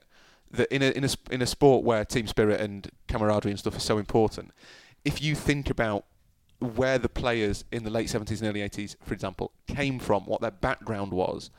[0.52, 3.76] that in a in a in a sport where team spirit and camaraderie and stuff
[3.76, 4.52] is so important,
[5.04, 6.06] if you think about
[6.62, 10.42] where the players in the late 70s and early 80s, for example, came from, what
[10.42, 11.50] their background was,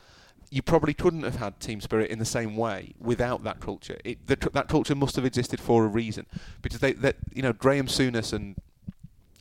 [0.49, 3.97] you probably couldn't have had team spirit in the same way without that culture.
[4.05, 6.25] It, the, that culture must have existed for a reason,
[6.61, 8.55] because they, that you know, Graham Souness and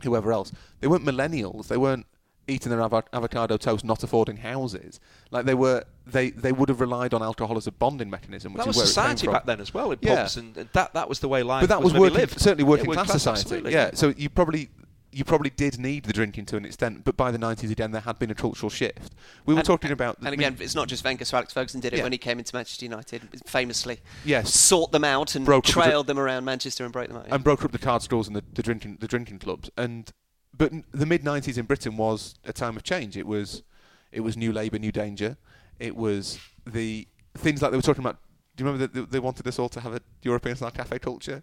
[0.02, 1.68] whoever else, they weren't millennials.
[1.68, 2.06] They weren't
[2.48, 4.98] eating their avo- avocado toast, not affording houses.
[5.30, 8.62] Like they were, they, they would have relied on alcohol as a bonding mechanism, which
[8.62, 10.22] That was where it society back then as well, in Yeah.
[10.22, 12.40] pubs, and and that, that was the way life But that was, maybe working, lived.
[12.40, 13.40] certainly working Yeah, class, society.
[13.42, 14.70] absolutely, Yeah, so you probably
[15.12, 18.00] you probably did need the drinking to an extent, but by the 90s again there
[18.00, 19.14] had been a cultural shift.
[19.44, 21.24] We were And- talking about And again, it's not just Wenger.
[21.26, 22.02] So Alex Ferguson did it Yeah.
[22.04, 26.18] when he came into Manchester United, famously yes, sought them out and Broke trailed them
[26.18, 27.26] around Manchester and broke them out.
[27.30, 29.70] and broke up the card stores and the, the drinking the drinking clubs.
[29.76, 30.10] And
[30.56, 33.16] but the mid '90s in Britain was a time of change.
[33.16, 33.62] It was
[34.10, 35.36] it was new Labour, new danger.
[35.78, 38.18] It was the things like they were talking about.
[38.56, 40.98] Do you remember that they- they wanted us all to have a European style cafe
[40.98, 41.42] culture?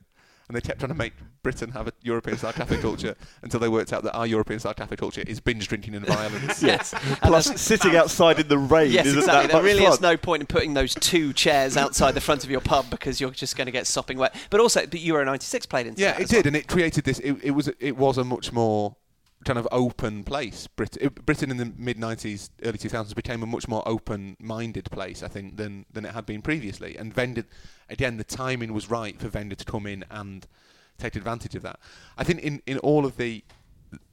[0.49, 3.69] And they kept trying to make Britain have a European style cafe culture until they
[3.69, 6.63] worked out that our European style cafe culture is binge drinking and violence.
[6.63, 6.91] yes.
[7.21, 9.41] Plus, sitting outside in the rain Yes, isn't exactly.
[9.43, 9.93] that There much really fun.
[9.93, 13.21] is no point in putting those two chairs outside the front of your pub because
[13.21, 14.33] you're just going to get sopping wet.
[14.49, 16.47] But also, but Euro '96 played into Yeah, that it as did, well.
[16.47, 17.19] and it created this.
[17.19, 18.95] It, it was it was a much more
[19.45, 20.67] kind of open place.
[20.67, 25.28] Brit- Britain in the mid '90s, early 2000s became a much more open-minded place, I
[25.28, 26.97] think, than than it had been previously.
[26.97, 27.45] And Wenger,
[27.89, 30.45] again, the timing was right for Wenger to come in and
[30.97, 31.80] take advantage of that.
[32.17, 33.43] I think in, in all of the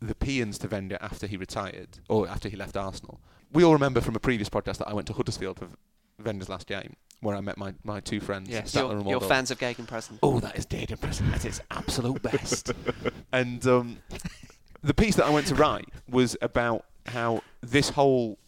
[0.00, 3.20] the paeans to Wenger after he retired or after he left Arsenal,
[3.52, 5.68] we all remember from a previous podcast that I went to Huddersfield for
[6.24, 8.72] Wenger's last game, where I met my, my two friends, Yes.
[8.72, 9.28] Statler You're, and you're Waldorf.
[9.28, 10.18] fans of Gegenpressing.
[10.22, 12.72] Oh, that is Data Prison at its absolute best.
[13.32, 13.98] and um,
[14.82, 18.38] the piece that I went to write was about how this whole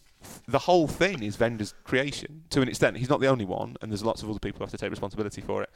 [0.47, 2.97] the whole thing is Wenger's creation to an extent.
[2.97, 4.89] He's not the only one, and there's lots of other people who have to take
[4.89, 5.69] responsibility for it.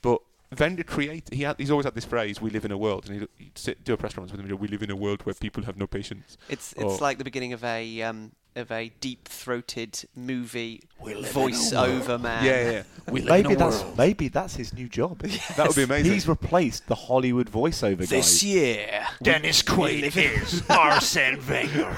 [0.00, 0.18] But
[0.58, 1.34] Wenger created.
[1.34, 3.58] He had, he's always had this phrase: "We live in a world," and he'd, he'd
[3.58, 4.58] sit, do a press conference with him.
[4.58, 6.36] We live in a world where people have no patience.
[6.48, 6.98] It's it's Oh.
[7.00, 12.44] like the beginning of a um, of a deep-throated movie voice-over man.
[12.44, 12.70] Yeah,
[13.10, 13.22] yeah.
[13.24, 15.22] maybe that's maybe that's his new job.
[15.56, 16.12] That would be amazing.
[16.12, 18.48] He's replaced the Hollywood voiceover This guy.
[18.48, 21.96] year, Dennis Quaid is Arsene Wenger.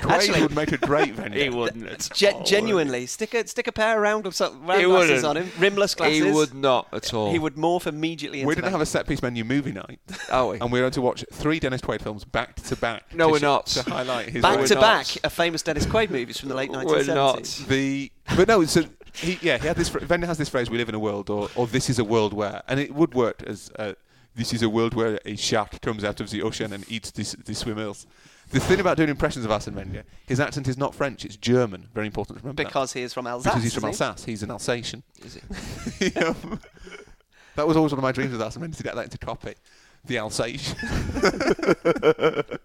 [0.00, 1.38] Quaid Actually- would make a great Wenger.
[1.38, 1.86] He wouldn't.
[1.88, 2.44] at Ge- all.
[2.44, 5.24] genuinely, stick a stick a pair of round of some round glasses wouldn't.
[5.24, 6.24] on him, rimless glasses.
[6.24, 7.30] He would not at all.
[7.32, 10.46] He would morph immediately We're going to have a set piece menu movie night, Are
[10.50, 10.60] we?
[10.60, 13.14] and we're going to watch three Dennis Quaid films back to back.
[13.14, 13.66] No, to we're sh- not.
[13.66, 14.80] To highlight his back to not.
[14.80, 17.06] back, a famous Dennis Quaid movies from the late 1970s.
[17.08, 17.42] We're not.
[17.68, 18.84] The but no, so
[19.14, 19.88] he yeah he had this.
[19.88, 22.04] fr- Wenger has this phrase: "We live in a world," or or "This is a
[22.04, 23.94] world where," and it would work as uh,
[24.36, 27.22] "This is a world where a shark comes out of the ocean and eats the,
[27.22, 28.06] s- the swimmers."
[28.50, 31.88] The thing about doing impressions of Arsene Wenger, his accent is not French; it's German.
[31.94, 32.62] Very important to remember.
[32.62, 32.68] that.
[32.68, 33.50] Because he is from Alsace.
[33.52, 34.08] because he's from isn't he?
[34.10, 35.02] Alsace, he's an Alsatian.
[35.24, 35.44] Is it?
[36.16, 36.34] Yeah.
[37.56, 39.54] that was always one of my dreams with Arsene Wenger to get that into copy.
[40.04, 40.76] The Alsatian.
[40.92, 42.58] the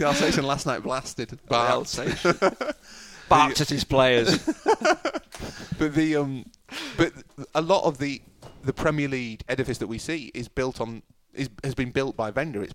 [0.00, 1.38] Alsatian last night blasted.
[1.48, 1.70] Barked.
[1.98, 2.36] Alsatian.
[3.28, 4.44] Barked at his players.
[5.78, 6.46] but the um,
[6.96, 7.12] but
[7.54, 8.22] a lot of the
[8.64, 12.30] the Premier League edifice that we see is built on is has been built by
[12.30, 12.62] Wenger.
[12.62, 12.74] It's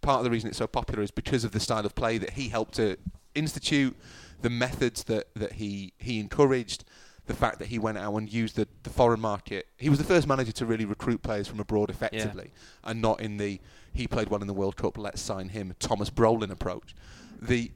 [0.00, 2.30] part of the reason it's so popular is because of the style of play that
[2.30, 2.96] he helped to
[3.34, 3.96] institute,
[4.42, 6.84] the methods that that he he encouraged.
[7.26, 9.66] The fact that he went out and used the, the foreign market.
[9.76, 13.36] He was the first manager to really recruit players from abroad effectively and not in
[13.36, 13.60] the
[13.92, 16.94] he played well in the World Cup, let's sign him, Thomas Brolin approach.
[17.40, 17.72] The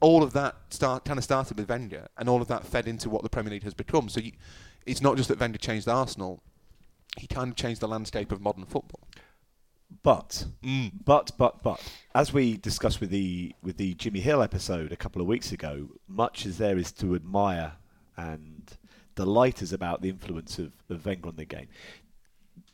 [0.00, 3.08] all of that start kind of started with Wenger, and all of that fed into
[3.08, 4.08] what the Premier League has become.
[4.08, 4.32] So you,
[4.84, 6.42] it's not just that Wenger changed Arsenal;
[7.16, 9.03] he kind of changed the landscape of modern football.
[10.02, 10.92] But Mm.
[11.04, 11.80] but but but
[12.14, 15.88] as we discussed with the with the Jimmy Hill episode a couple of weeks ago,
[16.08, 17.74] much as there is to admire
[18.16, 18.76] and
[19.14, 21.68] delight us about the influence of, of Wenger on the game,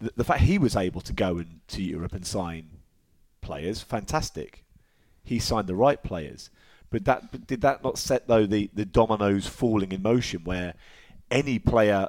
[0.01, 2.71] the, the fact he was able to go into Europe and sign
[3.41, 4.65] players, fantastic.
[5.23, 6.51] He signed the right players,
[6.91, 10.75] but that but did that not set though the, the dominoes falling in motion where
[11.31, 12.09] any player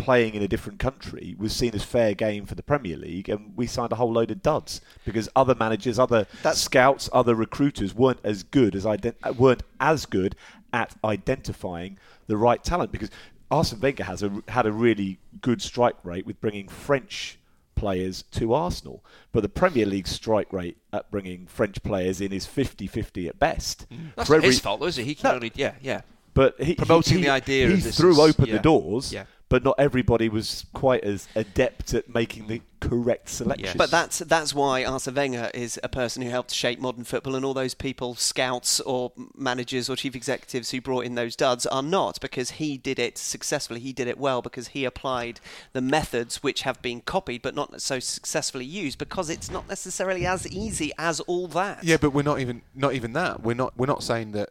[0.00, 3.52] playing in a different country was seen as fair game for the Premier League, and
[3.56, 7.94] we signed a whole load of duds because other managers, other That's- scouts, other recruiters
[7.94, 10.34] weren't as good as ident- uh, weren't as good
[10.72, 12.92] at identifying the right talent.
[12.92, 13.10] Because
[13.50, 17.38] Arsene Wenger has a, had a really good strike rate with bringing French
[17.74, 22.46] players to Arsenal, but the Premier League strike rate at bringing French players in is
[22.46, 23.86] 50-50 at best.
[24.16, 25.04] That's not every- his fault, though, is it?
[25.04, 25.34] He can No.
[25.36, 26.02] only, yeah, yeah.
[26.34, 28.56] But he, Promoting he, the idea he of this threw is- open yeah.
[28.56, 29.24] the doors, Yeah.
[29.48, 33.66] but not everybody was quite as adept at making the correct selection.
[33.66, 33.76] Yes.
[33.76, 37.44] But that's that's why Arsene Wenger is a person who helped shape modern football, and
[37.44, 41.82] all those people, scouts or managers or chief executives who brought in those duds, are
[41.82, 43.80] not because he did it successfully.
[43.80, 45.40] He did it well because he applied
[45.72, 48.98] the methods which have been copied but not so successfully used.
[48.98, 51.84] Because it's not necessarily as easy as all that.
[51.84, 53.42] Yeah, but we're not even not even that.
[53.42, 54.50] We're not we're not saying that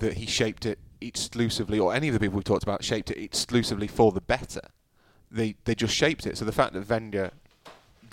[0.00, 3.18] that he shaped it exclusively, or any of the people we've talked about shaped it
[3.22, 4.60] exclusively for the better.
[5.30, 6.36] They they just shaped it.
[6.36, 7.32] So the fact that Wenger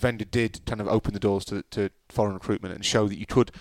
[0.02, 3.26] Wenger did kind of open the doors to, to foreign recruitment and show that you
[3.26, 3.52] could.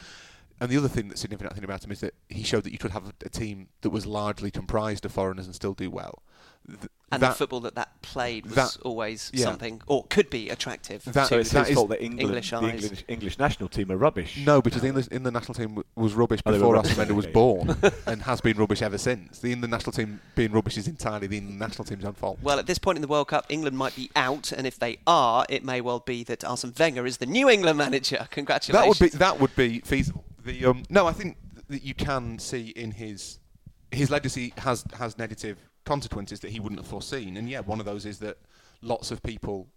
[0.61, 2.79] And the other thing that's significant thing about him is that he showed that you
[2.79, 6.23] could have a, a team that was largely comprised of foreigners and still do well.
[6.66, 6.79] Th-
[7.12, 9.45] and that, the football that that played was that- always yeah.
[9.45, 11.05] something, or could be attractive.
[11.05, 12.69] That- so it's that his fault that England, English the.
[12.69, 14.37] English, English national team are rubbish.
[14.45, 17.27] No, because the English, England national team was rubbish Oh, before rubbish, Arsene Wenger was
[17.33, 19.38] born and has been rubbish ever since.
[19.38, 22.38] The England national team being rubbish is entirely the England national team's own fault.
[22.42, 24.99] Well, at this point in the World Cup, England might be out, and if they
[25.07, 28.27] are, it may well be that Arsene Wenger is the new England manager.
[28.33, 28.73] Congratulations.
[28.73, 29.01] that Congratulations.
[29.01, 30.25] would be that would be feasible.
[30.46, 31.37] The um, no, I think
[31.68, 33.40] that you can see in his
[33.90, 37.87] his legacy has has negative consequences that he wouldn't have foreseen, and yeah, one of
[37.87, 38.38] those is that
[38.80, 39.68] lots of people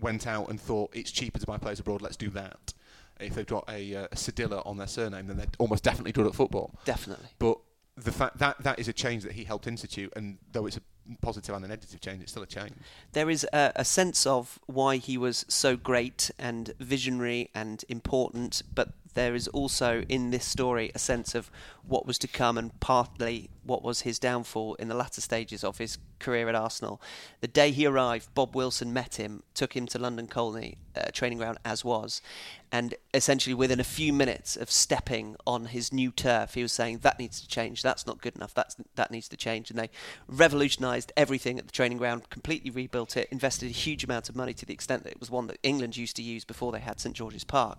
[0.00, 2.02] went out and thought it's cheaper to buy players abroad.
[2.02, 2.72] Let's do that.
[3.20, 6.34] If they've got a, uh, a on their surname, then they're almost definitely good at
[6.34, 6.74] football.
[6.84, 7.28] Definitely.
[7.38, 7.58] But
[7.96, 10.82] the fact that that is a change that he helped institute, and though it's a
[11.20, 12.72] positive and a negative change, it's still a change.
[13.12, 18.62] There is a, a sense of why he was so great and visionary and important,
[18.74, 21.50] but there is also in this story a sense of
[21.86, 25.78] what was to come and partly what was his downfall in the latter stages of
[25.78, 27.00] his career at Arsenal.
[27.40, 31.38] The day he arrived, Bob Wilson met him, took him to London Colney uh, training
[31.38, 32.22] ground as was,
[32.70, 36.98] and essentially within a few minutes of stepping on his new turf, he was saying
[36.98, 37.82] that needs to change.
[37.82, 38.54] That's not good enough.
[38.54, 39.70] That's that needs to change.
[39.70, 39.90] And they
[40.26, 44.54] revolutionised everything at the training ground, completely rebuilt it, invested a huge amount of money
[44.54, 47.00] to the extent that it was one that England used to use before they had
[47.00, 47.78] St George's Park.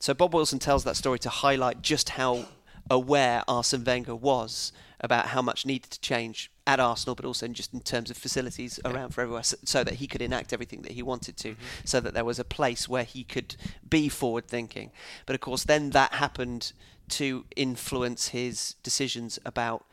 [0.00, 2.46] So Bob Wilson tells that story to highlight just how
[2.90, 7.54] aware Arsene Wenger was about how much needed to change at Arsenal, but also in
[7.54, 10.82] just in terms of facilities around for everywhere, so, so that he could enact everything
[10.82, 11.62] that he wanted to, mm-hmm.
[11.84, 13.56] so that there was a place where he could
[13.88, 14.90] be forward thinking.
[15.26, 16.72] But of course, then that happened
[17.10, 19.84] to influence his decisions about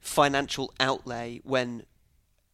[0.00, 1.84] financial outlay when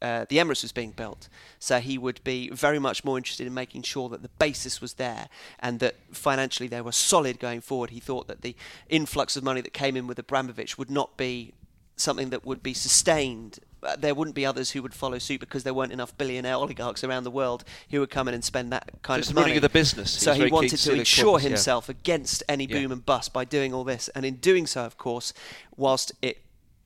[0.03, 1.29] uh, the Emirates was being built.
[1.59, 4.95] So he would be very much more interested in making sure that the basis was
[4.95, 7.91] there and that financially they were solid going forward.
[7.91, 8.57] He thought that the
[8.89, 11.53] influx of money that came in with Abramovich would not be
[11.97, 13.59] something that would be sustained.
[13.83, 17.05] Uh, There wouldn't be others who would follow suit because there weren't enough billionaire oligarchs
[17.05, 19.51] around the world who would come in and spend that kind Just of the money.
[19.51, 20.11] running of the business.
[20.11, 21.51] So he wanted to the insure clubs, yeah.
[21.51, 22.79] himself against any Yeah.
[22.81, 24.09] boom and bust by doing all this.
[24.15, 25.35] And in doing so, of course,
[25.77, 26.39] whilst it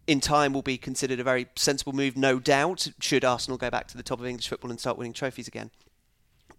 [0.06, 3.88] in time will be considered a very sensible move, no doubt, should Arsenal go back
[3.88, 5.70] to the top of English football and start winning trophies again.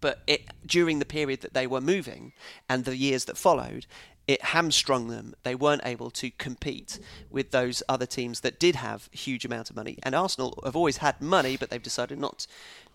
[0.00, 2.32] But it, during the period that they were moving
[2.68, 3.86] and the years that followed,
[4.26, 5.34] it hamstrung them.
[5.44, 6.98] They weren't able to compete
[7.30, 9.98] with those other teams that did have huge amount of money.
[10.02, 12.46] And Arsenal have always had money, but they've decided not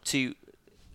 [0.05, 0.35] to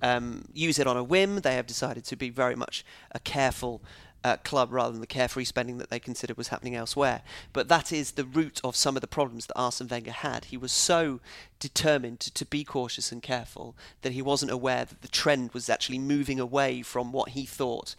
[0.03, 1.41] um, use it on a whim.
[1.41, 3.83] They have decided to be very much a careful
[4.27, 7.23] uh, club rather than the carefree spending that they considered was happening elsewhere.
[7.53, 10.47] But that is the root of some of the problems that Arsene Wenger had.
[10.47, 11.21] He was so
[11.61, 15.71] determined to, to be cautious and careful that he wasn't aware that the trend was
[15.71, 17.95] actually moving away from what he thought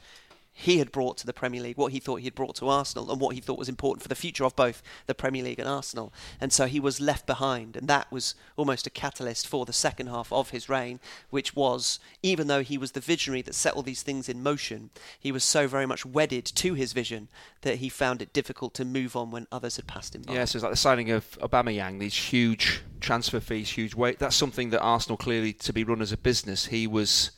[0.60, 3.12] he had brought to the Premier League, what he thought he had brought to Arsenal,
[3.12, 5.70] and what he thought was important for the future of both the Premier League and
[5.70, 6.12] Arsenal.
[6.42, 10.08] And so he was left behind, and that was almost a catalyst for the second
[10.08, 13.84] half of his reign, which was, even though he was the visionary that set all
[13.84, 14.90] these things in motion,
[15.20, 17.28] he was so very much wedded to his vision
[17.62, 20.34] that he found it difficult to move on when others had passed him by.
[20.34, 24.18] Yeah, so it's like the signing of Aubameyang, these huge transfer fees, huge weight.
[24.18, 27.30] That's something that Arsenal clearly, to be run as a business, he was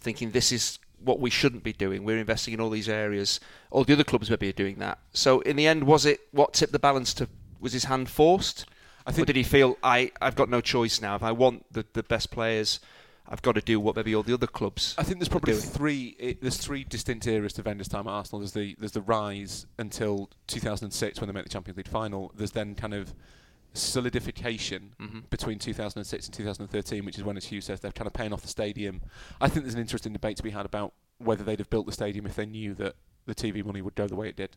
[0.00, 2.04] thinking this is what we shouldn't be doing.
[2.04, 3.40] We're investing in all these areas.
[3.70, 4.98] All the other clubs maybe are doing that.
[5.12, 7.28] So in the end, was it what tipped the balance to?
[7.60, 8.66] Was his hand forced?
[9.06, 11.14] I or think did he feel I I've got no choice now?
[11.14, 12.80] If I want the the best players,
[13.28, 14.94] I've got to do what maybe all the other clubs.
[14.98, 16.16] I think there's probably three.
[16.18, 18.40] It, there's three distinct eras to Wenger's time at Arsenal.
[18.40, 22.32] There's the there's the rise until 2006 when they make the Champions League final.
[22.34, 23.14] There's then kind of
[23.74, 25.28] solidification Mhm.
[25.30, 28.42] between 2006 and 2013, which is when, as Hugh says, they're kind of paying off
[28.42, 29.02] the stadium.
[29.40, 31.92] I think there's an interesting debate to be had about whether they'd have built the
[31.92, 34.56] stadium if they knew that the TV money would go the way it did.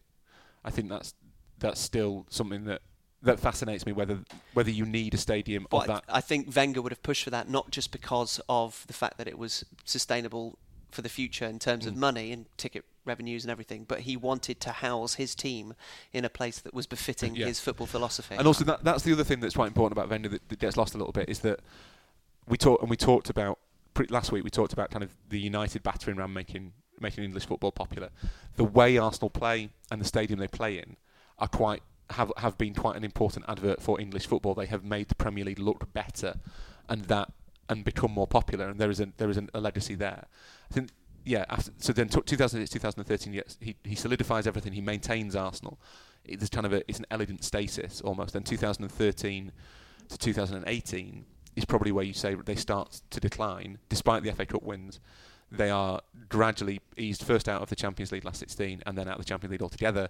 [0.64, 1.14] I think that's
[1.60, 2.82] that's still something that
[3.24, 3.92] that fascinates me.
[3.92, 4.20] Whether
[4.54, 6.04] whether you need a stadium of But that.
[6.08, 9.28] I, think Wenger would have pushed for that not just because of the fact that
[9.28, 10.60] it was sustainable
[10.92, 11.98] for the future in terms of Mm.
[11.98, 15.74] money and ticket revenues and everything, but he wanted to house his team
[16.14, 17.48] in a place that was befitting Yeah.
[17.48, 18.36] his football philosophy.
[18.36, 20.78] And also, that, that's the other thing that's quite important about Wenger that, that gets
[20.78, 21.60] lost a little bit is that
[22.48, 23.60] we talked and we talked about
[24.10, 24.44] last week.
[24.44, 28.10] We talked about kind of the United battering ram making making English football popular.
[28.56, 30.98] The way Arsenal play and the stadium they play in
[31.40, 34.54] are quite have have been quite an important advert for English football.
[34.54, 36.36] They have made the Premier League look better,
[36.88, 37.32] and that
[37.70, 38.70] and become more popular.
[38.70, 40.26] And there is a there is an, a legacy there.
[40.72, 40.90] I think.
[41.28, 44.72] Yeah, after, so then t- 2008, 2013, yes, he, he solidifies everything.
[44.72, 45.78] He maintains Arsenal.
[46.24, 48.32] It's kind of a, it's an elegant stasis almost.
[48.32, 49.52] Then 2013
[50.08, 51.26] to 2018
[51.58, 55.02] is probably where you say they start to decline, despite the FA Cup wins.
[55.52, 59.18] They are gradually eased first out of the Champions League last 16, and then out
[59.18, 60.10] of the Champions League altogether,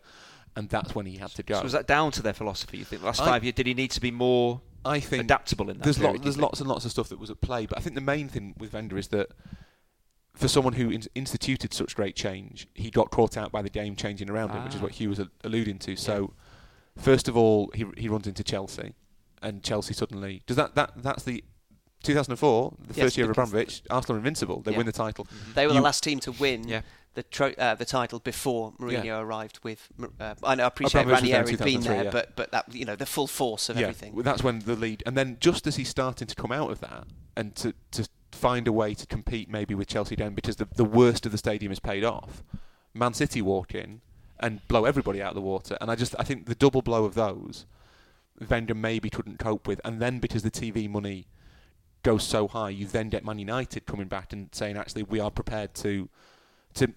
[0.56, 1.56] and that's when he had to go.
[1.56, 2.77] So was that down to their philosophy?
[2.77, 3.56] You think last I- five years?
[3.56, 5.84] Did he need to be more I think adaptable in that?
[5.84, 7.82] there's, period, lot, there's lots and lots of stuff that was at play, but I
[7.82, 9.30] think the main thing with Wenger is that
[10.38, 13.95] for someone who in- instituted such great change, he got caught out by the game
[13.95, 14.84] changing around him, which is Ah.
[14.84, 15.95] what Hugh was a- alluding to.
[15.95, 16.34] So,
[16.97, 18.93] first of all, he he runs into Chelsea,
[19.41, 20.76] and Chelsea suddenly does that.
[20.76, 21.43] That that's the
[22.04, 23.82] 2004, the Yes, first year of Abramovich.
[23.89, 24.78] Arsenal are invincible; they Yeah.
[24.78, 25.26] win the title.
[25.26, 25.54] Mhm.
[25.56, 26.82] they were you- the last team to win Yeah.
[27.15, 29.19] the tro- uh, the title before Mourinho Yeah.
[29.19, 29.89] arrived with.
[30.19, 32.10] Uh, I know, I appreciate Abramovich was there in Ranieri had been there, yeah.
[32.12, 34.13] but but that you know the full force of yeah, everything.
[34.13, 36.80] well, that's when the lead, and then just as he's starting to come out of
[36.82, 40.67] that, and to to find a way to compete maybe with Chelsea down because the
[40.76, 42.43] the worst of the stadium is paid off.
[42.93, 44.02] Man City walk in
[44.39, 47.06] and blow everybody out of the water, and I just I think the double blow
[47.06, 47.65] of those,
[48.50, 51.28] Wenger maybe couldn't cope with, and then because the TV money
[52.04, 55.32] goes so high, you then get Man United coming back and saying actually we are
[55.32, 56.10] prepared to.
[56.76, 56.93] To,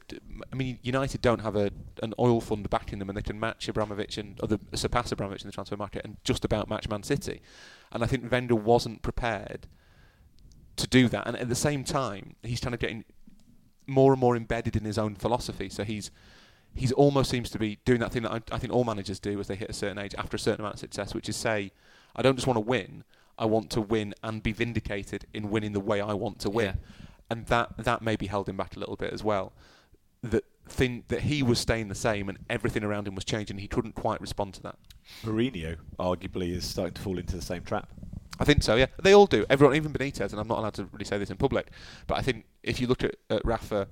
[0.53, 1.71] I mean, United don't have a
[2.03, 5.49] an oil fund backing them, and they can match Abramovich and other surpass Abramovich in
[5.49, 7.41] the transfer market, and just about match Man City.
[7.91, 9.67] And I think Wenger wasn't prepared
[10.81, 11.27] to do that.
[11.27, 13.05] And at the same time, he's kind of getting
[13.87, 15.69] more and more embedded in his own philosophy.
[15.69, 16.11] So he's
[16.75, 19.41] he's almost seems to be doing that thing that I, I think all managers do
[19.41, 21.73] as they hit a certain age after a certain amount of success, which is say,
[22.15, 23.05] I don't just want to win.
[23.39, 26.79] I want to win and be vindicated in winning the way I want to win.
[27.31, 29.53] And that that maybe held him back a little bit as well.
[30.23, 33.59] That thing that he was staying the same and everything around him was changing.
[33.59, 34.77] He couldn't quite respond to that.
[35.25, 37.89] Mourinho arguably is starting to fall into the same trap.
[38.41, 38.87] I think so, yeah.
[39.03, 39.45] They all do.
[39.51, 41.71] Everyone, even Benitez, and I'm not allowed to really say this in public,
[42.07, 43.87] but I think if you look at, at Rafa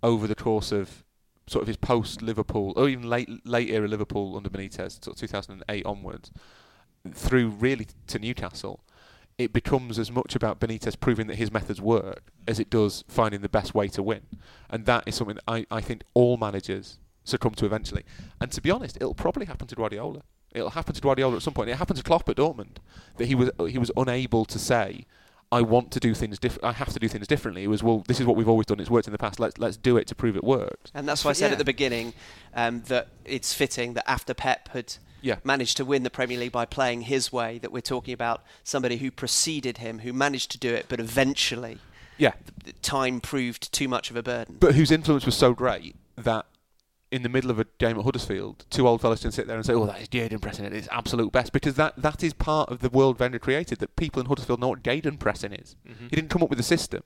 [0.00, 1.02] over the course of
[1.48, 5.16] sort of his post Liverpool or even late late era Liverpool under Benitez, sort of
[5.16, 6.30] 2008 onwards,
[7.12, 8.80] through really to Newcastle,
[9.38, 13.40] it becomes as much about Benitez proving that his methods work as it does finding
[13.40, 14.22] the best way to win,
[14.70, 18.04] and that is something that I, I think all managers succumb to eventually.
[18.40, 20.22] And to be honest, it'll probably happen to Guardiola.
[20.52, 21.68] It'll happen to Guardiola at some point.
[21.70, 22.76] It happened to Klopp at Dortmund
[23.16, 25.04] that he was he was unable to say
[25.50, 26.64] I want to do things different.
[26.64, 27.64] I have to do things differently.
[27.64, 28.80] It was well, this is what we've always done.
[28.80, 29.38] It's worked in the past.
[29.40, 30.90] Let's let's do it to prove it works.
[30.94, 31.52] And that's why I said Yeah.
[31.52, 32.12] at the beginning
[32.54, 35.36] um, that it's fitting that after Pep had Yeah.
[35.44, 38.98] managed to win the Premier League by playing his way, that we're talking about somebody
[38.98, 41.78] who preceded him, who managed to do it, but eventually
[42.18, 42.32] Yeah,
[42.82, 44.56] time proved too much of a burden.
[44.60, 46.46] but whose influence was so great that
[47.10, 49.64] in the middle of a game at Huddersfield, two old fellas can sit there and
[49.64, 52.80] say, "Oh, that is gegenpressing at its absolute best," because that that is part of
[52.80, 53.78] the world Wenger created.
[53.78, 55.76] That people in Huddersfield know what gegenpressing is.
[55.86, 56.08] Mm-hmm.
[56.08, 57.02] He didn't come up with the system,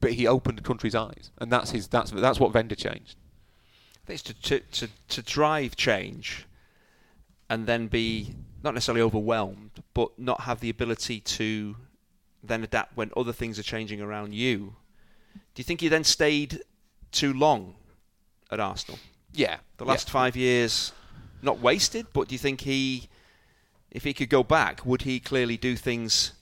[0.00, 1.88] but he opened the country's eyes, and that's his.
[1.88, 3.16] That's that's what Wenger changed.
[4.04, 6.46] I think it's to, to, to, to drive change
[7.50, 11.76] and then be not necessarily overwhelmed, but not have the ability to
[12.42, 14.76] then adapt when other things are changing around you.
[15.54, 16.60] Do you think he then stayed
[17.10, 17.74] too long
[18.50, 18.98] at Arsenal?
[19.36, 20.92] Yeah, The last five years,
[21.42, 23.08] not wasted, but do you think he,
[23.90, 26.32] if he could go back, would he clearly do things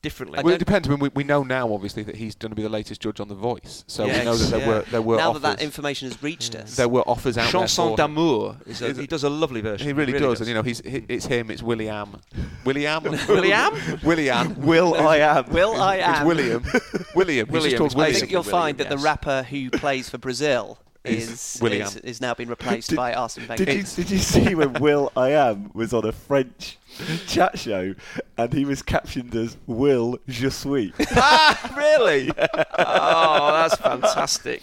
[0.00, 0.40] differently?
[0.42, 0.88] Well, it depends.
[0.88, 3.20] I mean, we, we know now, obviously, that he's going to be the latest judge
[3.20, 3.84] on The Voice.
[3.86, 4.68] So Yes, we know that there yeah.
[4.68, 5.42] were there were now offers.
[5.42, 7.96] that that information has reached us, there were offers out Chanson there.
[7.96, 8.14] for him.
[8.14, 8.56] d'amour.
[8.66, 9.86] Is a, he does a lovely version.
[9.86, 10.40] He really, does.
[10.40, 11.50] and you know, he's he, it's him.
[11.50, 12.20] It's William.
[12.64, 13.02] William.
[13.28, 13.98] William?
[14.02, 14.60] William.
[14.62, 15.50] Will I am.
[15.50, 16.26] Will I It's am?
[16.26, 16.64] William.
[17.14, 17.46] William.
[17.46, 18.20] He's William, just called it's I William.
[18.20, 22.32] think you'll William, find that the rapper who plays for Brazil Is is is now
[22.32, 23.66] been replaced Did- by Arsene Wenger.
[23.66, 26.78] Did you, did you see when Will I Am was on a French
[27.26, 27.94] chat show
[28.38, 30.92] and he was captioned as Will Je suis?
[31.14, 32.30] ah, really?
[32.30, 34.62] oh, that's fantastic.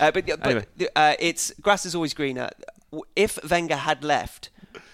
[0.00, 0.66] Uh, but but Anyway.
[0.96, 2.50] uh, it's grass is always greener.
[3.14, 4.50] If Wenger had left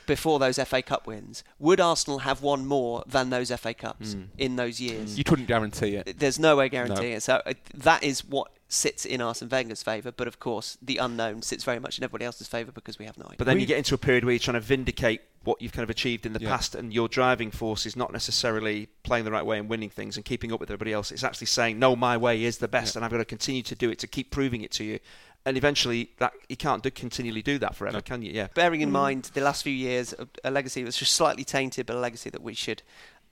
[0.07, 4.23] before those FA Cup wins, would Arsenal have won more than those FA Cups Hmm.
[4.39, 5.17] in those years?
[5.19, 6.19] You couldn't guarantee it.
[6.19, 7.17] There's no way guaranteeing No.
[7.17, 7.23] it.
[7.23, 10.11] So uh, that is what sits in Arsene Wenger's favour.
[10.13, 13.19] But of course, the unknown sits very much in everybody else's favour because we have
[13.19, 13.37] no idea.
[13.39, 15.83] But then you get into a period where you're trying to vindicate what you've kind
[15.83, 16.49] of achieved in the Yeah.
[16.51, 20.17] past, and your driving force is not necessarily playing the right way and winning things
[20.17, 21.11] and keeping up with everybody else.
[21.11, 23.75] It's actually saying, "No, my way is the best, and I've got to continue to
[23.75, 25.01] do it to keep proving it to you."
[25.45, 28.01] And eventually, that you can't do, continually do that forever, No.
[28.01, 28.31] can you?
[28.33, 28.47] Yeah.
[28.55, 28.93] bearing in mm.
[28.93, 32.31] mind the last few years, a, a legacy that's just slightly tainted, but a legacy
[32.31, 32.83] that we should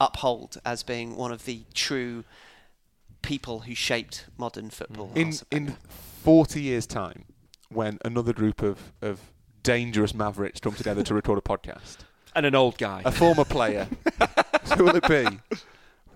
[0.00, 2.24] uphold as being one of the true
[3.22, 4.72] people who shaped modern mm.
[4.72, 5.12] football.
[5.14, 5.76] In in
[6.24, 7.24] 40 years' time,
[7.68, 9.20] when another group of, of
[9.62, 11.98] dangerous mavericks come together to record a podcast,
[12.34, 13.02] And an old guy.
[13.04, 13.88] a former player,
[14.76, 15.26] who will it be?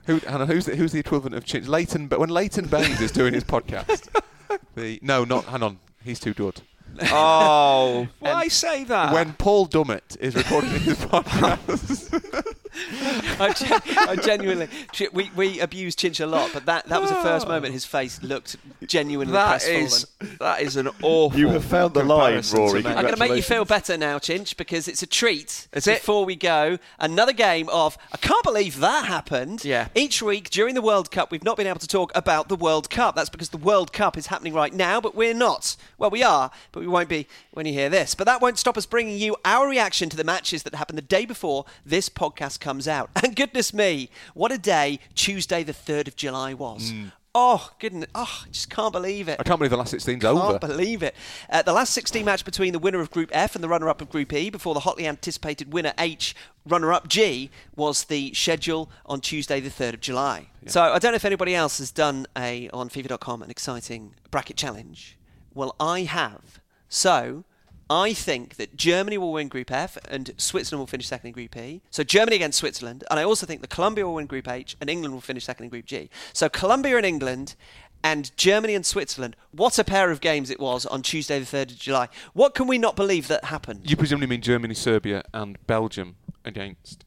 [0.07, 1.67] Who, hang on, who's, the, who's the equivalent of Chin?
[1.67, 4.09] Leighton, but when Leighton Baines is doing his podcast,
[4.75, 6.61] the no, not hang on, he's too good.
[7.11, 9.13] oh, why say that?
[9.13, 12.55] when Paul Dummett is recording his podcast,
[13.41, 14.69] I, gen- I genuinely,
[15.13, 18.23] we, we abused Chinch a lot, but that, that was the first moment his face
[18.23, 18.57] looked
[18.87, 19.85] genuinely that crestfallen.
[19.85, 20.07] is
[20.39, 21.39] that is an awful.
[21.39, 22.87] You have found the line, comparison to Rory.
[22.87, 25.69] I'm going to make you feel better now, Chinch, because it's a treat.
[25.73, 26.01] Is it?
[26.01, 29.65] Before we go, another game of I can't believe that happened.
[29.65, 29.89] Yeah.
[29.95, 32.91] Each week during the World Cup, we've not been able to talk about the World
[32.91, 33.15] Cup.
[33.15, 35.77] That's because the World Cup is happening right now, but we're not.
[35.99, 38.15] Well, we are, but we won't be when you hear this.
[38.15, 41.03] But that won't stop us bringing you our reaction to the matches that happened the
[41.03, 43.11] day before this podcast comes out.
[43.25, 46.93] And goodness me, what a day Tuesday, the 3rd of July was.
[47.37, 48.09] Oh, goodness.
[48.15, 49.41] Oh, I just can't believe it.
[49.41, 50.59] I can't believe the last 16's Can't over.
[50.59, 51.17] believe it.
[51.51, 54.01] Uh, the last 16 match between the winner of Group F and the runner up
[54.01, 58.89] of Group E before the hotly anticipated winner H, runner up G, was the schedule
[59.07, 60.47] on Tuesday, the 3rd of July.
[60.67, 64.57] So I don't know if anybody else has done a on FIFA.com an exciting bracket
[64.57, 65.19] challenge.
[65.55, 66.61] Well, I have.
[66.89, 67.45] So
[67.91, 71.57] I think that Germany will win Group F and Switzerland will finish second in Group
[71.57, 71.83] E.
[71.91, 73.05] So Germany against Switzerland.
[73.11, 75.65] And I also think that Colombia will win Group H and England will finish second
[75.65, 76.09] in Group G.
[76.33, 77.57] So Colombia and England
[78.03, 79.37] and Germany and Switzerland.
[79.51, 82.09] What a pair of games it was on Tuesday, the 3rd of July.
[82.33, 83.89] What can we not believe that happened?
[83.91, 87.05] You presumably mean Germany, Serbia, and Belgium against.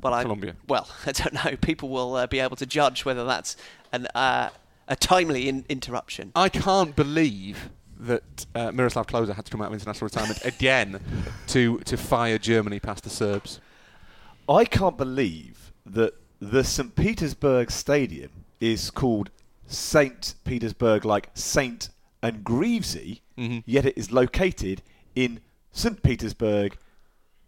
[0.00, 0.56] Well, I, Colombia.
[0.68, 1.56] Well, I don't know.
[1.60, 3.56] People will uh, be able to judge whether that's
[3.92, 4.50] an, uh,
[4.88, 6.32] a timely in- interruption.
[6.34, 7.70] I can't believe
[8.06, 11.00] that uh, Miroslav Klose had to come out of international retirement again
[11.48, 13.60] to to fire Germany past the Serbs.
[14.48, 16.94] I can't believe that the St.
[16.94, 18.30] Petersburg Stadium
[18.60, 19.30] is called
[19.66, 20.34] St.
[20.44, 21.88] Petersburg, like Saint
[22.22, 23.62] and Greavesy, Mhm.
[23.66, 24.82] yet it is located
[25.14, 25.40] in
[25.72, 26.02] St.
[26.02, 26.76] Petersburg,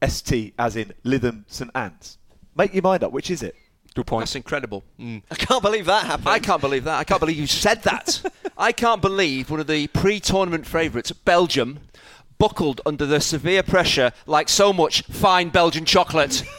[0.07, 1.71] ST as in Lytham St.
[1.75, 2.19] Anne's.
[2.55, 3.55] Make your mind up, which is it?
[3.95, 4.23] Good point.
[4.23, 4.85] That's incredible.
[5.01, 5.23] Mm.
[5.31, 6.29] I can't believe that happened.
[6.29, 6.99] I can't believe that.
[6.99, 8.23] I can't believe you said that.
[8.59, 11.81] I can't believe one of the pre-tournament favourites, Belgium,
[12.39, 16.43] buckled under the severe pressure like so much fine Belgian chocolate.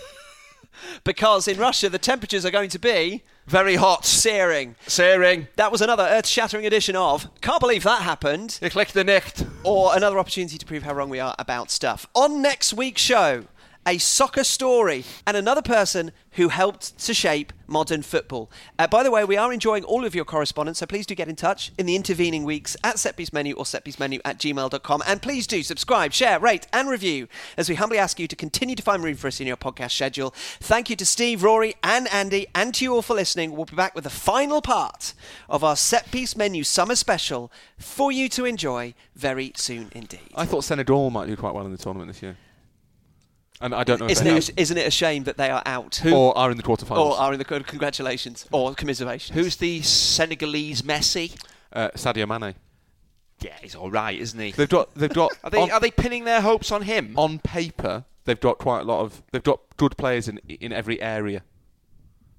[1.03, 4.05] Because in Russia, the temperatures are going to be Very hot.
[4.05, 4.75] searing.
[4.87, 5.47] Searing.
[5.55, 9.43] That was another earth shattering edition of Can't Believe That Happened, Ich the nicht.
[9.63, 12.07] or another opportunity to prove how wrong we are about stuff.
[12.13, 13.45] On next week's show,
[13.87, 18.51] a soccer story and another person who helped to shape modern football.
[18.77, 21.29] Uh, by the way, we are enjoying all of your correspondence, so please do get
[21.29, 25.03] in touch in the intervening weeks at setpiecemenu or setpiecemenu at gmail.com.
[25.07, 28.75] And please do subscribe, share, rate, and review as we humbly ask you to continue
[28.75, 30.33] to find room for us in your podcast schedule.
[30.59, 33.53] Thank you to Steve, Rory, and Andy, and to you all for listening.
[33.53, 35.13] We'll be back with the final part
[35.49, 40.19] of our Set Piece Menu Summer Special for you to enjoy very soon indeed.
[40.35, 42.37] I thought Senegal might do quite well in the tournament this year.
[43.59, 45.95] And I don't know Isn't they it, isn't it a shame that they are out?
[45.97, 46.13] have.
[46.13, 46.97] or are in the quarterfinals.
[46.97, 49.35] Or are in the congratulations or commiserations?
[49.35, 51.35] Who's the Senegalese Messi?
[51.73, 52.55] uh, Sadio Mane.
[53.39, 54.51] Yeah, he's all right, isn't he?
[54.51, 57.13] They've got they've got Are they on, are they pinning their hopes on him?
[57.17, 61.01] on paper they've got quite a lot of they've got good players in in every
[61.01, 61.43] area.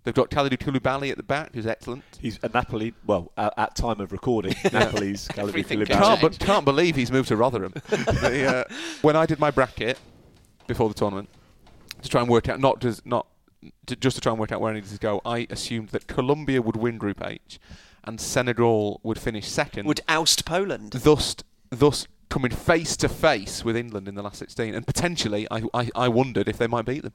[0.04, 2.02] They've got Kalidou Koulibaly at the back, who's excellent.
[2.18, 2.94] He's a Napoli.
[3.04, 5.86] Well, at, at time of recording, Napoli's Kalidou Everything Koulibaly.
[5.88, 6.38] can Can't, change.
[6.38, 7.74] can't believe he's moved to Rotherham.
[7.88, 9.98] The, uh, when I did my bracket
[10.68, 11.28] before the tournament
[12.02, 13.26] to try and work out not just not
[13.86, 16.06] to, just to try and work out where I needed to go, I assumed that
[16.06, 17.58] Colombia would win Group H
[18.04, 19.86] and Senegal would finish second.
[19.86, 20.92] would oust Poland?
[20.92, 21.34] thus
[21.70, 25.90] thus coming face to face with England in the last 16 and potentially I, I,
[25.94, 27.14] I wondered if they might beat them.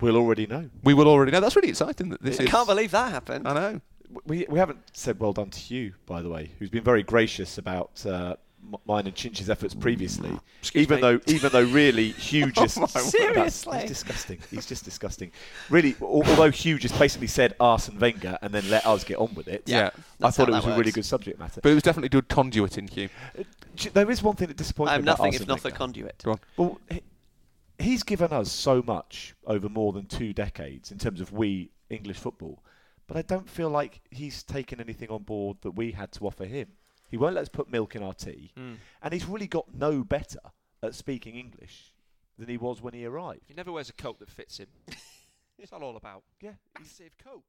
[0.00, 0.70] We'll already know.
[0.84, 1.40] We will already know.
[1.40, 3.48] That's really exciting that this I is can't believe that happened.
[3.48, 3.80] I know.
[4.24, 7.58] We, we haven't said well done to you, by the way, who's been very gracious
[7.58, 8.36] about uh, m-
[8.86, 10.30] mine and Chinch's efforts previously.
[10.60, 11.00] Excuse even me.
[11.02, 13.80] though, even though really Hugh just my Seriously?
[13.80, 14.38] he's disgusting.
[14.50, 15.30] He's just disgusting.
[15.70, 19.48] Really, although Hugh just basically said Arsene Wenger and then let us get on with
[19.48, 19.62] it.
[19.66, 19.90] Yeah.
[20.22, 21.60] I thought it was that a really good subject matter.
[21.62, 23.08] But it was definitely good conduit in Hugh.
[23.38, 23.44] Uh,
[23.94, 25.78] there is one thing that disappoints I'm me about nothing if not the Wenger.
[25.78, 26.22] conduit.
[26.24, 26.40] Go on.
[26.56, 26.80] Well,
[27.78, 32.18] he's given us so much over more than two decades in terms of we English
[32.18, 32.62] football,
[33.06, 36.44] but I don't feel like he's taken anything on board that we had to offer
[36.44, 36.68] him.
[37.10, 38.76] He won't let us put milk in our tea, Mm.
[39.02, 40.40] and he's really got no better
[40.82, 41.94] at speaking English
[42.38, 43.42] than he was when he arrived.
[43.48, 44.68] He never wears a coat that fits him.
[45.70, 46.22] That all about?
[46.40, 47.42] Yeah, Massive coat.